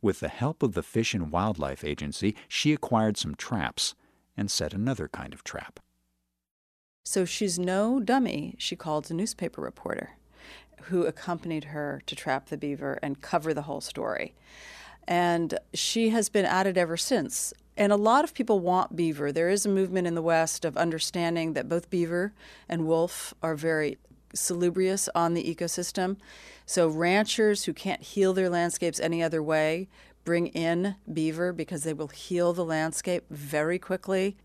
With 0.00 0.20
the 0.20 0.28
help 0.28 0.62
of 0.62 0.74
the 0.74 0.82
Fish 0.82 1.14
and 1.14 1.32
Wildlife 1.32 1.82
Agency, 1.82 2.36
she 2.46 2.74
acquired 2.74 3.16
some 3.16 3.34
traps 3.34 3.94
and 4.36 4.50
set 4.50 4.72
another 4.72 5.08
kind 5.08 5.32
of 5.32 5.44
trap. 5.44 5.80
So 7.04 7.24
she's 7.24 7.58
no 7.58 8.00
dummy, 8.00 8.54
she 8.58 8.76
called 8.76 9.10
a 9.10 9.14
newspaper 9.14 9.60
reporter 9.60 10.10
who 10.84 11.04
accompanied 11.04 11.64
her 11.64 12.02
to 12.06 12.16
trap 12.16 12.48
the 12.48 12.56
beaver 12.56 12.98
and 13.02 13.20
cover 13.20 13.54
the 13.54 13.62
whole 13.62 13.80
story. 13.80 14.34
And 15.06 15.58
she 15.72 16.10
has 16.10 16.28
been 16.28 16.44
at 16.44 16.66
it 16.66 16.78
ever 16.78 16.96
since. 16.96 17.52
And 17.76 17.92
a 17.92 17.96
lot 17.96 18.24
of 18.24 18.34
people 18.34 18.60
want 18.60 18.96
beaver. 18.96 19.32
There 19.32 19.48
is 19.48 19.66
a 19.66 19.70
movement 19.70 20.06
in 20.06 20.14
the 20.14 20.22
West 20.22 20.64
of 20.64 20.76
understanding 20.76 21.54
that 21.54 21.68
both 21.68 21.90
beaver 21.90 22.32
and 22.68 22.86
wolf 22.86 23.34
are 23.42 23.54
very 23.54 23.98
salubrious 24.32 25.08
on 25.14 25.34
the 25.34 25.54
ecosystem. 25.54 26.16
So 26.66 26.88
ranchers 26.88 27.64
who 27.64 27.72
can't 27.72 28.02
heal 28.02 28.32
their 28.32 28.48
landscapes 28.48 29.00
any 29.00 29.22
other 29.22 29.42
way 29.42 29.88
bring 30.24 30.48
in 30.48 30.96
beaver 31.12 31.52
because 31.52 31.84
they 31.84 31.92
will 31.92 32.08
heal 32.08 32.52
the 32.52 32.64
landscape 32.64 33.24
very 33.30 33.78
quickly. 33.78 34.36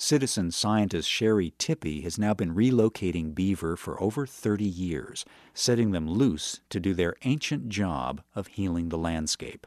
Citizen 0.00 0.52
scientist 0.52 1.10
Sherri 1.10 1.54
Tippie 1.58 2.02
has 2.02 2.18
now 2.18 2.32
been 2.32 2.54
relocating 2.54 3.34
beaver 3.34 3.76
for 3.76 4.00
over 4.00 4.26
30 4.26 4.64
years, 4.64 5.24
setting 5.54 5.90
them 5.90 6.08
loose 6.08 6.60
to 6.70 6.78
do 6.78 6.94
their 6.94 7.16
ancient 7.24 7.68
job 7.68 8.22
of 8.36 8.46
healing 8.46 8.90
the 8.90 8.98
landscape. 8.98 9.66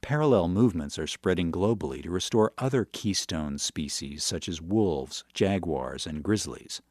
Parallel 0.00 0.48
movements 0.48 0.98
are 0.98 1.06
spreading 1.06 1.52
globally 1.52 2.02
to 2.02 2.10
restore 2.10 2.52
other 2.58 2.84
keystone 2.84 3.58
species 3.58 4.24
such 4.24 4.48
as 4.48 4.60
wolves, 4.60 5.22
jaguars, 5.34 6.04
and 6.04 6.24
grizzlies. 6.24 6.82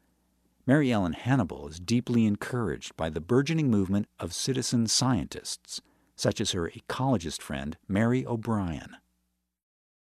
Mary 0.66 0.90
Ellen 0.90 1.12
Hannibal 1.12 1.68
is 1.68 1.80
deeply 1.80 2.24
encouraged 2.24 2.96
by 2.96 3.10
the 3.10 3.20
burgeoning 3.20 3.70
movement 3.70 4.08
of 4.18 4.32
citizen 4.32 4.86
scientists 4.86 5.82
such 6.20 6.40
as 6.40 6.52
her 6.52 6.70
ecologist 6.70 7.40
friend, 7.40 7.78
Mary 7.88 8.26
O'Brien. 8.26 8.96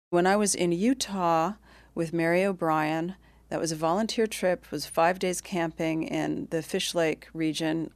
When 0.09 0.25
I 0.25 0.35
was 0.35 0.55
in 0.55 0.71
Utah 0.71 1.53
with 1.93 2.11
Mary 2.11 2.43
O'Brien, 2.43 3.15
that 3.49 3.59
was 3.59 3.71
a 3.71 3.75
volunteer 3.75 4.25
trip, 4.25 4.65
it 4.65 4.71
was 4.71 4.87
five 4.87 5.19
days 5.19 5.41
camping 5.41 6.03
in 6.03 6.47
the 6.49 6.63
Fish 6.63 6.95
Lake 6.95 7.27
region, 7.33 7.91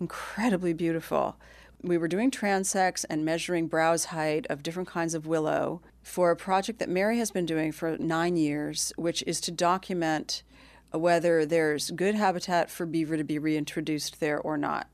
incredibly 0.00 0.72
beautiful. 0.72 1.36
We 1.82 1.98
were 1.98 2.08
doing 2.08 2.30
transects 2.30 3.04
and 3.10 3.24
measuring 3.24 3.66
browse 3.66 4.06
height 4.06 4.46
of 4.48 4.62
different 4.62 4.88
kinds 4.88 5.14
of 5.14 5.26
willow 5.26 5.82
for 6.02 6.30
a 6.30 6.36
project 6.36 6.78
that 6.78 6.88
Mary 6.88 7.18
has 7.18 7.32
been 7.32 7.46
doing 7.46 7.72
for 7.72 7.98
nine 7.98 8.36
years, 8.36 8.92
which 8.96 9.22
is 9.26 9.40
to 9.42 9.50
document 9.50 10.44
whether 10.92 11.44
there's 11.44 11.90
good 11.90 12.14
habitat 12.14 12.70
for 12.70 12.86
beaver 12.86 13.16
to 13.16 13.24
be 13.24 13.38
reintroduced 13.38 14.20
there 14.20 14.40
or 14.40 14.56
not. 14.56 14.88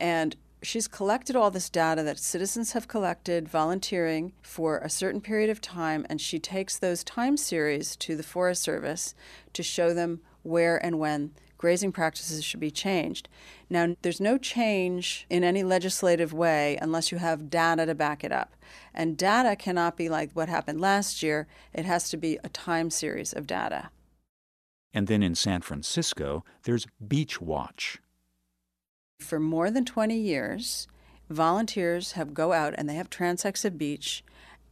And 0.00 0.36
she's 0.64 0.88
collected 0.88 1.36
all 1.36 1.50
this 1.50 1.70
data 1.70 2.02
that 2.02 2.18
citizens 2.18 2.72
have 2.72 2.88
collected 2.88 3.48
volunteering 3.48 4.32
for 4.42 4.78
a 4.78 4.90
certain 4.90 5.20
period 5.20 5.50
of 5.50 5.60
time, 5.60 6.06
and 6.08 6.20
she 6.20 6.38
takes 6.38 6.78
those 6.78 7.04
time 7.04 7.36
series 7.36 7.96
to 7.96 8.16
the 8.16 8.22
Forest 8.22 8.62
Service 8.62 9.14
to 9.52 9.62
show 9.62 9.94
them 9.94 10.20
where 10.42 10.84
and 10.84 10.98
when 10.98 11.32
grazing 11.58 11.92
practices 11.92 12.44
should 12.44 12.60
be 12.60 12.70
changed. 12.70 13.28
Now, 13.70 13.96
there's 14.02 14.20
no 14.20 14.36
change 14.36 15.26
in 15.30 15.42
any 15.42 15.62
legislative 15.62 16.32
way 16.32 16.76
unless 16.82 17.10
you 17.10 17.18
have 17.18 17.48
data 17.48 17.86
to 17.86 17.94
back 17.94 18.22
it 18.22 18.32
up. 18.32 18.54
And 18.92 19.16
data 19.16 19.56
cannot 19.56 19.96
be 19.96 20.08
like 20.08 20.32
what 20.32 20.48
happened 20.48 20.80
last 20.80 21.22
year, 21.22 21.46
it 21.72 21.86
has 21.86 22.10
to 22.10 22.16
be 22.16 22.38
a 22.44 22.48
time 22.50 22.90
series 22.90 23.32
of 23.32 23.46
data. 23.46 23.90
And 24.92 25.06
then 25.06 25.22
in 25.22 25.34
San 25.34 25.62
Francisco, 25.62 26.44
there's 26.64 26.86
Beach 27.06 27.40
Watch 27.40 27.98
for 29.24 29.40
more 29.40 29.70
than 29.70 29.84
20 29.84 30.16
years, 30.16 30.86
volunteers 31.30 32.12
have 32.12 32.34
go 32.34 32.52
out 32.52 32.74
and 32.76 32.88
they 32.88 32.94
have 32.94 33.10
transects 33.10 33.64
of 33.64 33.78
beach 33.78 34.22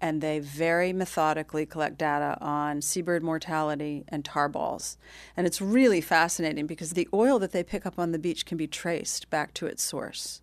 and 0.00 0.20
they 0.20 0.40
very 0.40 0.92
methodically 0.92 1.64
collect 1.64 1.96
data 1.96 2.36
on 2.40 2.82
seabird 2.82 3.22
mortality 3.22 4.04
and 4.08 4.24
tar 4.24 4.48
balls. 4.48 4.98
And 5.36 5.46
it's 5.46 5.60
really 5.60 6.00
fascinating 6.00 6.66
because 6.66 6.90
the 6.90 7.08
oil 7.14 7.38
that 7.38 7.52
they 7.52 7.62
pick 7.62 7.86
up 7.86 8.00
on 8.00 8.10
the 8.10 8.18
beach 8.18 8.44
can 8.44 8.58
be 8.58 8.66
traced 8.66 9.30
back 9.30 9.54
to 9.54 9.66
its 9.66 9.82
source. 9.82 10.42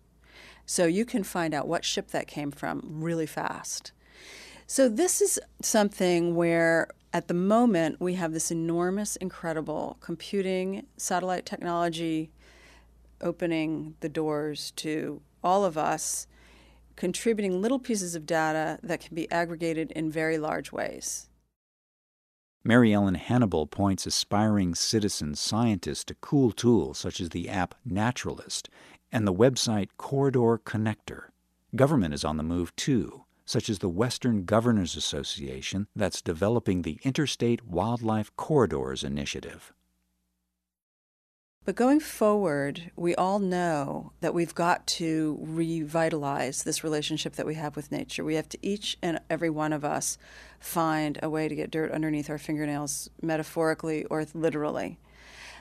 So 0.64 0.86
you 0.86 1.04
can 1.04 1.24
find 1.24 1.52
out 1.52 1.68
what 1.68 1.84
ship 1.84 2.08
that 2.08 2.26
came 2.26 2.50
from 2.50 2.80
really 2.84 3.26
fast. 3.26 3.92
So 4.66 4.88
this 4.88 5.20
is 5.20 5.38
something 5.60 6.34
where 6.34 6.88
at 7.12 7.28
the 7.28 7.34
moment 7.34 8.00
we 8.00 8.14
have 8.14 8.32
this 8.32 8.50
enormous, 8.50 9.16
incredible 9.16 9.98
computing, 10.00 10.86
satellite 10.96 11.44
technology 11.44 12.30
opening 13.20 13.94
the 14.00 14.08
doors 14.08 14.72
to 14.76 15.20
all 15.42 15.64
of 15.64 15.76
us 15.78 16.26
contributing 16.96 17.62
little 17.62 17.78
pieces 17.78 18.14
of 18.14 18.26
data 18.26 18.78
that 18.82 19.00
can 19.00 19.14
be 19.14 19.30
aggregated 19.30 19.90
in 19.92 20.10
very 20.10 20.36
large 20.36 20.70
ways. 20.70 21.30
Mary 22.62 22.92
Ellen 22.92 23.14
Hannibal 23.14 23.66
points 23.66 24.04
aspiring 24.04 24.74
citizen 24.74 25.34
scientists 25.34 26.04
to 26.04 26.14
cool 26.16 26.52
tools 26.52 26.98
such 26.98 27.18
as 27.18 27.30
the 27.30 27.48
app 27.48 27.74
iNaturalist 27.88 28.68
and 29.10 29.26
the 29.26 29.32
website 29.32 29.88
Corridor 29.96 30.58
Connector. 30.58 31.28
Government 31.74 32.12
is 32.12 32.22
on 32.24 32.36
the 32.36 32.42
move 32.42 32.76
too, 32.76 33.24
such 33.46 33.70
as 33.70 33.78
the 33.78 33.88
Western 33.88 34.44
Governors 34.44 34.94
Association 34.94 35.86
that's 35.96 36.20
developing 36.20 36.82
the 36.82 37.00
Interstate 37.02 37.64
Wildlife 37.64 38.34
Corridors 38.36 39.02
Initiative. 39.02 39.72
But 41.70 41.76
going 41.76 42.00
forward, 42.00 42.90
we 42.96 43.14
all 43.14 43.38
know 43.38 44.10
that 44.22 44.34
we've 44.34 44.56
got 44.56 44.88
to 44.88 45.38
revitalize 45.40 46.64
this 46.64 46.82
relationship 46.82 47.34
that 47.34 47.46
we 47.46 47.54
have 47.54 47.76
with 47.76 47.92
nature. 47.92 48.24
We 48.24 48.34
have 48.34 48.48
to 48.48 48.58
each 48.60 48.98
and 49.00 49.20
every 49.30 49.50
one 49.50 49.72
of 49.72 49.84
us 49.84 50.18
find 50.58 51.16
a 51.22 51.30
way 51.30 51.46
to 51.46 51.54
get 51.54 51.70
dirt 51.70 51.92
underneath 51.92 52.28
our 52.28 52.38
fingernails, 52.38 53.08
metaphorically 53.22 54.04
or 54.06 54.26
literally. 54.34 54.98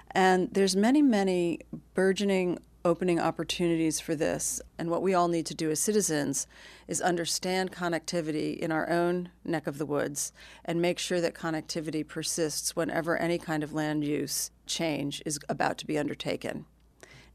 And 0.09 0.51
there's 0.51 0.75
many, 0.75 1.03
many 1.03 1.59
burgeoning 1.93 2.57
opening 2.89 3.19
opportunities 3.19 3.99
for 3.99 4.15
this. 4.15 4.60
And 4.80 4.89
what 4.89 5.04
we 5.04 5.13
all 5.13 5.28
need 5.28 5.45
to 5.45 5.54
do 5.54 5.69
as 5.69 5.80
citizens 5.80 6.47
is 6.88 7.02
understand 7.02 7.71
connectivity 7.71 8.58
in 8.58 8.71
our 8.71 8.89
own 8.89 9.30
neck 9.45 9.67
of 9.67 9.78
the 9.78 9.86
woods 9.86 10.34
and 10.65 10.82
make 10.82 10.97
sure 10.97 11.21
that 11.21 11.36
connectivity 11.36 12.06
persists 12.06 12.75
whenever 12.75 13.15
any 13.15 13.38
kind 13.38 13.62
of 13.63 13.73
land 13.73 14.04
use 14.04 14.49
change 14.65 15.21
is 15.23 15.39
about 15.47 15.78
to 15.78 15.86
be 15.86 15.99
undertaken. 15.99 16.65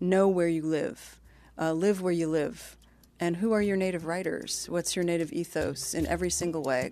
Know 0.01 0.27
where 0.27 0.49
you 0.49 0.63
live, 0.63 1.21
uh, 1.57 1.73
live 1.73 2.03
where 2.03 2.13
you 2.13 2.27
live. 2.27 2.77
And 3.21 3.37
who 3.37 3.53
are 3.53 3.63
your 3.63 3.77
native 3.77 4.07
writers? 4.07 4.67
What's 4.69 4.97
your 4.97 5.05
native 5.05 5.33
ethos 5.33 5.95
in 5.95 6.05
every 6.09 6.31
single 6.31 6.65
way? 6.65 6.91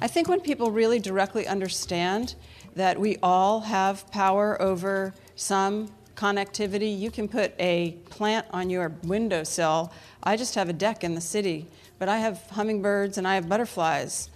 I 0.00 0.08
think 0.08 0.28
when 0.28 0.40
people 0.40 0.72
really 0.72 0.98
directly 0.98 1.46
understand 1.46 2.34
that 2.74 2.98
we 2.98 3.18
all 3.22 3.60
have 3.60 4.10
power 4.10 4.60
over 4.60 5.14
some 5.36 5.92
connectivity. 6.18 6.98
You 6.98 7.12
can 7.12 7.28
put 7.28 7.54
a 7.60 7.92
plant 8.10 8.44
on 8.50 8.70
your 8.70 8.92
windowsill. 9.04 9.92
I 10.24 10.36
just 10.36 10.56
have 10.56 10.68
a 10.68 10.72
deck 10.72 11.04
in 11.04 11.14
the 11.14 11.20
city, 11.20 11.66
but 12.00 12.08
I 12.08 12.18
have 12.18 12.42
hummingbirds 12.50 13.18
and 13.18 13.28
I 13.28 13.36
have 13.36 13.48
butterflies. 13.48 14.30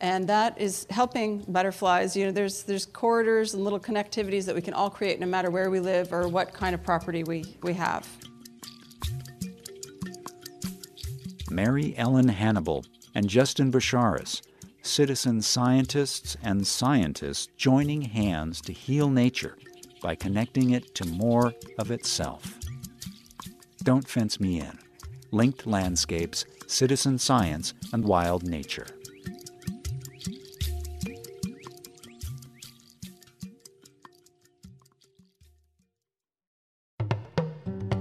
and 0.00 0.28
that 0.28 0.60
is 0.60 0.86
helping 0.90 1.38
butterflies. 1.48 2.16
You 2.16 2.26
know, 2.26 2.32
there's 2.32 2.62
there's 2.62 2.86
corridors 2.86 3.54
and 3.54 3.64
little 3.64 3.80
connectivities 3.80 4.44
that 4.46 4.54
we 4.54 4.62
can 4.62 4.74
all 4.74 4.90
create 4.90 5.18
no 5.18 5.26
matter 5.26 5.50
where 5.50 5.70
we 5.70 5.80
live 5.80 6.12
or 6.12 6.28
what 6.28 6.52
kind 6.52 6.72
of 6.74 6.82
property 6.84 7.24
we, 7.24 7.44
we 7.62 7.74
have. 7.74 8.06
Mary 11.50 11.94
Ellen 11.96 12.28
Hannibal 12.28 12.84
and 13.14 13.28
Justin 13.28 13.72
Brashares, 13.72 14.42
citizen 14.82 15.42
scientists 15.42 16.36
and 16.44 16.64
scientists 16.64 17.48
joining 17.56 18.02
hands 18.02 18.60
to 18.60 18.72
heal 18.72 19.08
nature 19.08 19.56
by 20.00 20.14
connecting 20.14 20.70
it 20.70 20.94
to 20.96 21.06
more 21.06 21.54
of 21.78 21.90
itself. 21.90 22.58
Don't 23.82 24.08
Fence 24.08 24.40
Me 24.40 24.60
In 24.60 24.78
Linked 25.30 25.66
Landscapes, 25.66 26.44
Citizen 26.66 27.18
Science, 27.18 27.74
and 27.92 28.04
Wild 28.04 28.44
Nature. 28.44 28.86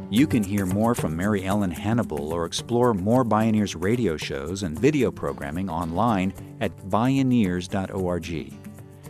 You 0.09 0.25
can 0.25 0.41
hear 0.41 0.65
more 0.65 0.95
from 0.95 1.17
Mary 1.17 1.45
Ellen 1.45 1.69
Hannibal 1.69 2.33
or 2.33 2.45
explore 2.45 2.93
more 2.93 3.25
Bioneers 3.25 3.75
radio 3.79 4.15
shows 4.15 4.63
and 4.63 4.79
video 4.79 5.11
programming 5.11 5.69
online 5.69 6.33
at 6.61 6.75
bioneers.org. 6.89 8.66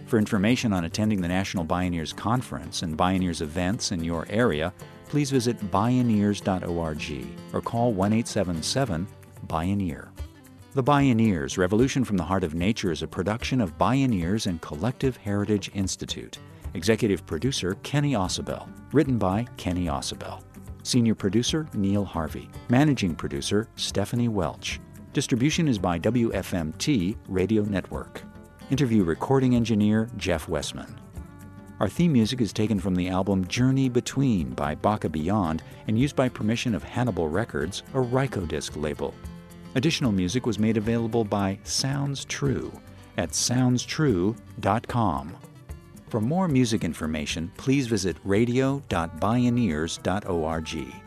For 0.08 0.18
information 0.18 0.72
on 0.72 0.86
attending 0.86 1.20
the 1.20 1.28
National 1.28 1.66
Bioneers 1.66 2.16
Conference 2.16 2.82
and 2.82 2.98
Bioneers 2.98 3.42
events 3.42 3.92
in 3.92 4.02
your 4.02 4.26
area, 4.30 4.74
please 5.10 5.30
visit 5.30 5.60
bioneers.org 5.70 7.28
or 7.54 7.62
call 7.62 7.92
1 7.92 8.14
877 8.14 9.06
Bioneer. 9.48 10.08
The 10.76 10.84
Bioneers 10.84 11.58
Revolution 11.58 12.06
from 12.06 12.16
the 12.16 12.24
Heart 12.24 12.46
of 12.46 12.56
Nature 12.56 12.92
is 12.92 13.04
a 13.04 13.08
production 13.08 13.60
of 13.60 13.78
Bioneers 13.78 14.48
and 14.48 14.62
Collective 14.62 15.18
Heritage 15.18 15.72
Institute. 15.74 16.40
Executive 16.74 17.26
producer 17.26 17.76
Kenny 17.84 18.14
Ausubel. 18.14 18.70
Written 18.94 19.18
by 19.18 19.46
Kenny 19.58 19.88
Ausubel. 19.88 20.42
Senior 20.84 21.16
producer 21.16 21.68
Neil 21.74 22.06
Harvey. 22.06 22.50
Managing 22.70 23.14
producer 23.14 23.68
Stephanie 23.76 24.30
Welch. 24.30 24.80
Distribution 25.12 25.68
is 25.68 25.78
by 25.78 26.00
WFMT 26.00 27.18
Radio 27.28 27.64
Network. 27.64 28.24
Interview 28.70 29.06
recording 29.06 29.56
engineer 29.56 30.10
Jeff 30.18 30.50
Westman. 30.50 31.00
Our 31.80 31.88
theme 31.88 32.12
music 32.12 32.42
is 32.42 32.52
taken 32.52 32.82
from 32.82 32.96
the 32.96 33.08
album 33.08 33.48
Journey 33.48 33.88
Between 33.88 34.50
by 34.50 34.76
Baka 34.76 35.08
Beyond 35.08 35.64
and 35.88 35.98
used 35.98 36.18
by 36.18 36.28
permission 36.28 36.76
of 36.76 36.84
Hannibal 36.84 37.30
Records, 37.30 37.84
a 37.94 37.98
Rykodisc 37.98 38.76
label. 38.76 39.14
Additional 39.76 40.12
music 40.12 40.46
was 40.46 40.60
made 40.60 40.76
available 40.76 41.24
by 41.24 41.58
Sounds 41.64 42.26
True 42.26 42.70
at 43.16 43.30
soundstrue.com. 43.30 45.38
For 46.10 46.20
more 46.20 46.50
music 46.50 46.84
information, 46.84 47.50
please 47.56 47.88
visit 47.88 48.18
radio.bioneers.org. 48.26 51.07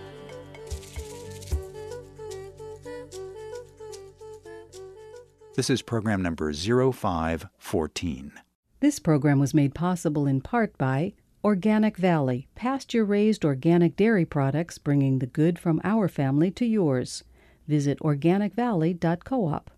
This 5.61 5.69
is 5.69 5.83
program 5.83 6.23
number 6.23 6.51
0514. 6.51 8.31
This 8.79 8.97
program 8.97 9.39
was 9.39 9.53
made 9.53 9.75
possible 9.75 10.25
in 10.25 10.41
part 10.41 10.75
by 10.75 11.13
Organic 11.43 11.97
Valley, 11.97 12.47
pasture 12.55 13.05
raised 13.05 13.45
organic 13.45 13.95
dairy 13.95 14.25
products 14.25 14.79
bringing 14.79 15.19
the 15.19 15.27
good 15.27 15.59
from 15.59 15.79
our 15.83 16.07
family 16.07 16.49
to 16.49 16.65
yours. 16.65 17.23
Visit 17.67 17.99
organicvalley.coop. 17.99 19.69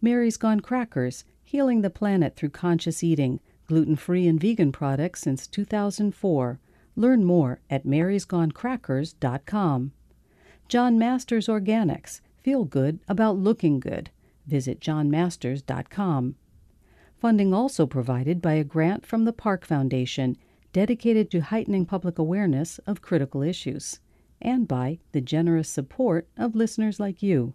Mary's 0.00 0.36
Gone 0.36 0.60
Crackers, 0.60 1.24
healing 1.42 1.80
the 1.80 1.90
planet 1.90 2.36
through 2.36 2.50
conscious 2.50 3.02
eating, 3.02 3.40
gluten 3.66 3.96
free 3.96 4.28
and 4.28 4.40
vegan 4.40 4.70
products 4.70 5.22
since 5.22 5.48
2004. 5.48 6.60
Learn 6.94 7.24
more 7.24 7.58
at 7.68 7.84
marysgonecrackers.com. 7.84 9.92
John 10.68 10.96
Masters 10.96 11.48
Organics. 11.48 12.20
Feel 12.44 12.64
good 12.64 13.00
about 13.08 13.36
looking 13.36 13.80
good. 13.80 14.10
Visit 14.48 14.80
johnmasters.com. 14.80 16.34
Funding 17.18 17.52
also 17.52 17.86
provided 17.86 18.40
by 18.40 18.54
a 18.54 18.64
grant 18.64 19.04
from 19.04 19.24
the 19.26 19.32
Park 19.32 19.66
Foundation 19.66 20.38
dedicated 20.72 21.30
to 21.30 21.40
heightening 21.40 21.84
public 21.84 22.18
awareness 22.18 22.78
of 22.86 23.02
critical 23.02 23.42
issues, 23.42 24.00
and 24.40 24.66
by 24.66 24.98
the 25.12 25.20
generous 25.20 25.68
support 25.68 26.28
of 26.36 26.54
listeners 26.54 26.98
like 26.98 27.22
you. 27.22 27.52